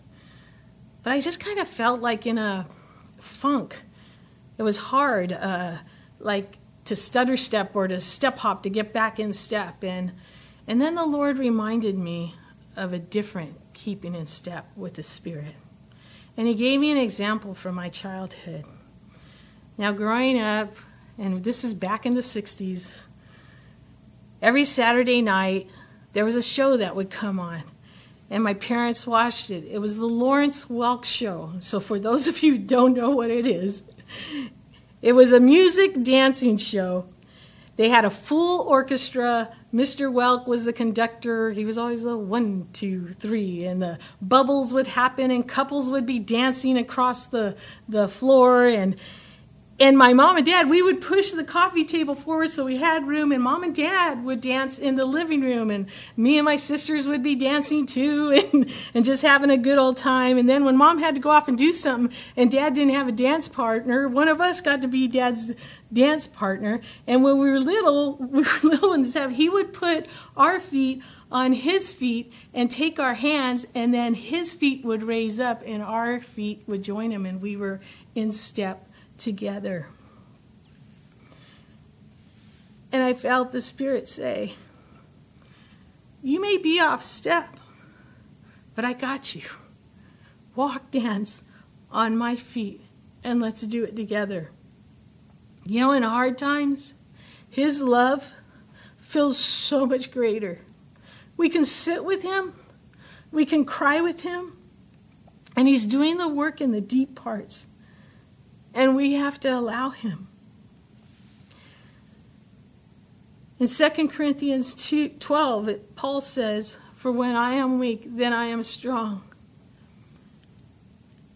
but 1.02 1.12
I 1.12 1.22
just 1.22 1.40
kind 1.40 1.58
of 1.58 1.68
felt 1.68 2.02
like 2.02 2.28
in 2.28 2.38
a 2.38 2.68
funk. 3.20 3.82
It 4.60 4.62
was 4.62 4.78
hard, 4.78 5.34
uh, 5.34 5.78
like 6.20 6.60
to 6.86 6.96
stutter 6.96 7.36
step 7.36 7.76
or 7.76 7.88
to 7.88 8.00
step 8.00 8.38
hop 8.38 8.62
to 8.62 8.70
get 8.70 8.94
back 8.94 9.20
in 9.20 9.34
step. 9.34 9.84
And, 9.84 10.12
and 10.68 10.80
then 10.80 10.94
the 10.94 11.04
Lord 11.04 11.40
reminded 11.40 11.98
me 11.98 12.36
of 12.76 12.94
a 12.94 13.00
different 13.00 13.56
keeping 13.74 14.14
in 14.14 14.28
step 14.28 14.70
with 14.76 14.94
the 14.94 15.04
Spirit. 15.04 15.56
And 16.38 16.48
He 16.48 16.54
gave 16.54 16.80
me 16.80 16.92
an 16.92 16.98
example 17.00 17.56
from 17.56 17.74
my 17.74 17.90
childhood. 17.90 18.66
Now, 19.78 19.92
growing 19.92 20.40
up, 20.40 20.76
and 21.18 21.44
this 21.44 21.64
is 21.64 21.74
back 21.74 22.06
in 22.06 22.14
the 22.14 22.22
60s, 22.22 22.98
every 24.42 24.66
Saturday 24.66 25.22
night 25.22 25.70
there 26.14 26.26
was 26.26 26.36
a 26.36 26.42
show 26.42 26.78
that 26.78 26.96
would 26.96 27.10
come 27.10 27.40
on. 27.40 27.64
And 28.30 28.44
my 28.44 28.54
parents 28.54 29.08
watched 29.08 29.50
it. 29.50 29.66
It 29.70 29.80
was 29.80 29.98
the 29.98 30.06
Lawrence 30.06 30.66
Welk 30.66 31.04
Show. 31.04 31.54
So, 31.60 31.80
for 31.80 32.00
those 32.00 32.28
of 32.28 32.42
you 32.44 32.54
who 32.54 32.58
don't 32.60 32.94
know 32.94 33.10
what 33.10 33.30
it 33.30 33.46
is, 33.46 33.84
it 35.02 35.14
was 35.14 35.32
a 35.32 35.40
music 35.40 36.02
dancing 36.04 36.58
show. 36.58 37.06
They 37.76 37.90
had 37.90 38.06
a 38.06 38.10
full 38.10 38.62
orchestra. 38.62 39.50
Mr. 39.74 40.12
Welk 40.12 40.48
was 40.48 40.66
the 40.66 40.74
conductor. 40.74 41.52
He 41.52 41.66
was 41.66 41.78
always 41.78 42.06
a 42.06 42.16
one, 42.16 42.68
two, 42.74 43.10
three, 43.10 43.64
and 43.64 43.82
the 43.82 44.00
bubbles 44.22 44.74
would 44.74 44.88
happen, 44.88 45.32
and 45.32 45.48
couples 45.48 45.90
would 45.90 46.06
be 46.06 46.20
dancing 46.20 46.78
across 46.78 47.28
the, 47.28 47.56
the 47.90 48.08
floor, 48.08 48.68
and 48.68 48.96
and 49.82 49.98
my 49.98 50.14
mom 50.14 50.38
and 50.38 50.46
dad, 50.46 50.70
we 50.70 50.84
would 50.84 51.02
push 51.02 51.32
the 51.32 51.44
coffee 51.44 51.84
table 51.84 52.14
forward 52.14 52.52
so 52.52 52.66
we 52.66 52.78
had 52.78 53.08
room, 53.08 53.32
and 53.32 53.42
mom 53.42 53.64
and 53.64 53.74
dad 53.74 54.24
would 54.24 54.40
dance 54.40 54.78
in 54.78 54.96
the 54.96 55.06
living 55.06 55.42
room, 55.42 55.72
and 55.72 55.88
me 56.16 56.38
and 56.38 56.46
my 56.46 56.56
sisters 56.56 57.08
would 57.08 57.24
be 57.24 57.34
dancing 57.34 57.88
too, 57.88 58.30
and, 58.54 58.72
and 58.94 59.04
just 59.04 59.24
having 59.24 59.50
a 59.50 59.58
good 59.58 59.80
old 59.80 59.98
time. 59.98 60.38
And 60.38 60.48
then 60.48 60.66
when 60.66 60.78
mom 60.78 61.00
had 61.00 61.16
to 61.16 61.20
go 61.20 61.32
off 61.32 61.48
and 61.48 61.58
do 61.58 61.74
something, 61.74 62.16
and 62.38 62.52
dad 62.52 62.76
didn't 62.76 62.94
have 62.94 63.08
a 63.08 63.12
dance 63.12 63.48
partner, 63.48 64.08
one 64.08 64.28
of 64.28 64.40
us 64.40 64.62
got 64.62 64.84
to 64.84 64.88
be 64.88 65.08
dad's 65.08 65.52
dance 65.92 66.28
partner. 66.28 66.80
And 67.08 67.24
when 67.24 67.40
we 67.40 67.50
were 67.50 67.60
little, 67.60 68.18
we 68.20 68.44
were 68.44 68.60
little 68.62 68.94
and 68.94 69.08
stuff, 69.08 69.32
he 69.32 69.50
would 69.50 69.74
put 69.74 70.06
our 70.38 70.60
feet 70.60 71.02
on 71.32 71.54
his 71.54 71.92
feet 71.92 72.32
and 72.54 72.70
take 72.70 73.00
our 73.00 73.16
hands, 73.16 73.66
and 73.74 73.92
then 73.92 74.14
his 74.14 74.54
feet 74.54 74.86
would 74.86 75.02
raise 75.02 75.40
up, 75.40 75.64
and 75.66 75.82
our 75.82 76.20
feet 76.20 76.62
would 76.68 76.84
join 76.84 77.10
him, 77.10 77.26
and 77.26 77.42
we 77.42 77.58
were 77.58 77.82
in 78.14 78.32
step 78.32 78.88
together. 79.22 79.88
And 82.92 83.02
I 83.04 83.14
felt 83.14 83.52
the 83.52 83.62
Spirit 83.62 84.08
say, 84.08 84.54
You 86.22 86.42
may 86.42 86.58
be 86.58 86.80
off 86.80 87.04
step, 87.04 87.56
but 88.76 88.84
I 88.84 88.94
got 88.94 89.36
you. 89.36 89.44
Walk, 90.56 90.92
dance 90.92 91.44
on 91.90 92.18
my 92.18 92.36
feet, 92.36 92.82
and 93.24 93.42
let's 93.42 93.62
do 93.62 93.84
it 93.84 93.96
together. 93.96 94.50
You 95.66 95.80
know, 95.82 95.92
in 95.92 96.04
hard 96.04 96.38
times, 96.38 96.96
His 97.50 97.82
love 97.82 98.32
feels 98.98 99.38
so 99.38 99.86
much 99.86 100.12
greater. 100.12 100.60
We 101.38 101.48
can 101.48 101.64
sit 101.64 102.04
with 102.04 102.24
Him, 102.24 102.54
we 103.32 103.46
can 103.46 103.64
cry 103.64 104.02
with 104.02 104.22
Him, 104.22 104.58
and 105.56 105.68
He's 105.68 105.86
doing 105.86 106.18
the 106.18 106.28
work 106.28 106.60
in 106.60 106.72
the 106.72 106.82
deep 106.82 107.16
parts 107.16 107.68
and 108.74 108.96
we 108.96 109.14
have 109.14 109.40
to 109.42 109.50
allow 109.50 109.90
him. 109.90 110.28
In 113.60 113.68
2 113.68 114.08
Corinthians 114.08 114.74
2, 114.74 115.10
12, 115.20 115.96
Paul 115.96 116.20
says, 116.20 116.78
For 116.96 117.12
when 117.12 117.36
I 117.36 117.52
am 117.52 117.78
weak, 117.78 118.04
then 118.06 118.34
I 118.34 118.46
am 118.46 118.64
strong. 118.64 119.24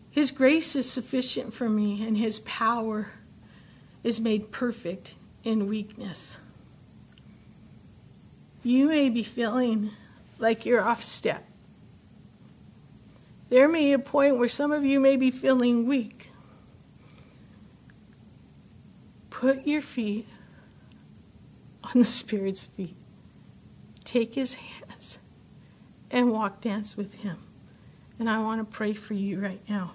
His 0.09 0.31
grace 0.31 0.75
is 0.75 0.89
sufficient 0.89 1.53
for 1.53 1.69
me, 1.69 2.05
and 2.05 2.17
his 2.17 2.39
power 2.39 3.09
is 4.03 4.19
made 4.19 4.51
perfect 4.51 5.13
in 5.43 5.67
weakness. 5.67 6.37
You 8.63 8.87
may 8.87 9.09
be 9.09 9.21
feeling 9.21 9.91
like 10.39 10.65
you're 10.65 10.81
off 10.81 11.03
step. 11.03 11.45
There 13.49 13.67
may 13.67 13.85
be 13.85 13.93
a 13.93 13.99
point 13.99 14.37
where 14.37 14.49
some 14.49 14.71
of 14.71 14.83
you 14.83 14.99
may 14.99 15.17
be 15.17 15.29
feeling 15.29 15.85
weak. 15.85 16.29
Put 19.35 19.67
your 19.67 19.81
feet 19.81 20.29
on 21.83 21.91
the 21.95 22.05
Spirit's 22.05 22.63
feet. 22.63 22.95
Take 24.05 24.35
his 24.35 24.55
hands 24.55 25.19
and 26.09 26.31
walk 26.31 26.61
dance 26.61 26.95
with 26.95 27.15
him. 27.15 27.39
And 28.17 28.29
I 28.29 28.37
want 28.37 28.61
to 28.61 28.77
pray 28.77 28.93
for 28.93 29.13
you 29.13 29.41
right 29.41 29.59
now. 29.67 29.91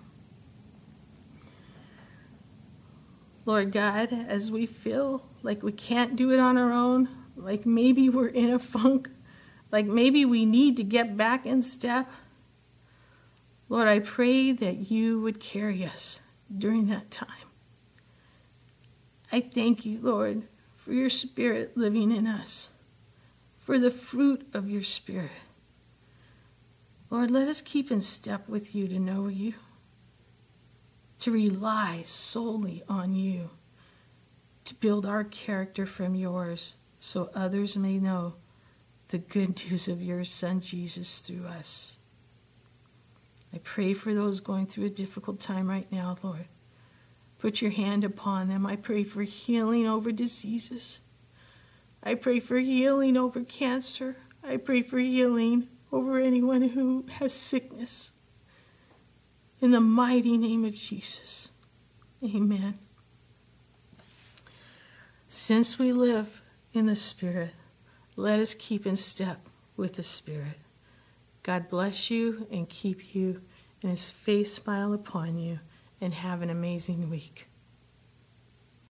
Lord 3.46 3.72
God, 3.72 4.12
as 4.12 4.50
we 4.50 4.66
feel 4.66 5.24
like 5.42 5.62
we 5.62 5.72
can't 5.72 6.16
do 6.16 6.33
it 6.33 6.38
on 6.38 6.59
our 6.59 6.74
own, 6.74 7.09
like 7.35 7.64
maybe 7.64 8.11
we're 8.11 8.29
in 8.29 8.53
a 8.53 8.59
funk, 8.59 9.09
like 9.72 9.87
maybe 9.87 10.26
we 10.26 10.44
need 10.44 10.76
to 10.76 10.85
get 10.85 11.16
back 11.16 11.46
in 11.46 11.62
step, 11.62 12.11
Lord, 13.70 13.88
I 13.88 14.00
pray 14.00 14.53
that 14.53 14.90
you 14.90 15.18
would 15.22 15.40
carry 15.40 15.83
us 15.87 16.20
during 16.59 16.88
that 16.88 17.11
time. 17.11 17.49
I 19.33 19.40
thank 19.40 19.87
you, 19.87 19.99
Lord, 20.01 20.43
for 20.77 20.93
your 20.93 21.11
Spirit 21.11 21.77
living 21.77 22.11
in 22.11 22.27
us, 22.27 22.71
for 23.59 23.79
the 23.79 23.90
fruit 23.90 24.49
of 24.53 24.69
your 24.69 24.83
Spirit. 24.83 25.31
Lord, 27.11 27.31
let 27.31 27.49
us 27.49 27.61
keep 27.61 27.90
in 27.90 28.01
step 28.01 28.49
with 28.49 28.75
you 28.75 28.88
to 28.88 28.99
know 28.99 29.29
you, 29.29 29.55
to 31.21 31.31
rely 31.31 32.03
solely 32.05 32.83
on 32.88 33.14
you, 33.14 33.51
to 34.64 34.75
build 34.75 35.07
our 35.07 35.25
character 35.25 35.87
from 35.87 36.14
yours 36.14 36.77
so 36.99 37.31
others 37.35 37.77
may 37.77 37.99
know 37.99 38.35
the 39.09 39.19
good 39.19 39.61
news 39.71 39.88
of 39.88 40.03
your 40.03 40.25
Son 40.25 40.61
Jesus 40.61 41.21
through 41.21 41.47
us. 41.47 41.97
I 43.53 43.59
pray 43.59 43.93
for 43.93 44.14
those 44.14 44.38
going 44.38 44.66
through 44.66 44.87
a 44.87 44.90
difficult 44.90 45.40
time 45.40 45.69
right 45.69 45.90
now, 45.90 46.16
Lord. 46.23 46.47
Put 47.40 47.62
your 47.62 47.70
hand 47.70 48.05
upon 48.05 48.48
them. 48.48 48.66
I 48.66 48.76
pray 48.76 49.03
for 49.03 49.22
healing 49.22 49.88
over 49.88 50.12
diseases. 50.12 51.00
I 52.03 52.14
pray 52.14 52.38
for 52.38 52.59
healing 52.59 53.16
over 53.16 53.42
cancer. 53.42 54.16
I 54.44 54.59
pray 54.59 54.83
for 54.83 54.98
healing 54.98 55.68
over 55.90 56.20
anyone 56.20 56.61
who 56.62 57.07
has 57.14 57.33
sickness. 57.33 58.12
In 59.61 59.70
the 59.70 59.81
mighty 59.81 60.37
name 60.37 60.66
of 60.66 60.74
Jesus. 60.74 61.50
Amen. 62.22 62.79
Since 65.26 65.79
we 65.79 65.92
live 65.92 66.42
in 66.74 66.87
the 66.87 66.94
Spirit, 66.94 67.53
let 68.16 68.38
us 68.38 68.55
keep 68.55 68.87
in 68.87 68.96
step 68.96 69.40
with 69.79 69.94
the 69.94 70.03
Spirit. 70.03 70.59
God 71.42 71.70
bless 71.70 72.11
you 72.11 72.46
and 72.50 72.68
keep 72.68 73.14
you, 73.14 73.40
and 73.81 73.90
his 73.92 74.11
face 74.11 74.53
smile 74.53 74.92
upon 74.92 75.38
you 75.38 75.61
and 76.00 76.14
have 76.14 76.42
an 76.42 76.50
amazing 76.50 77.10
week. 77.10 77.49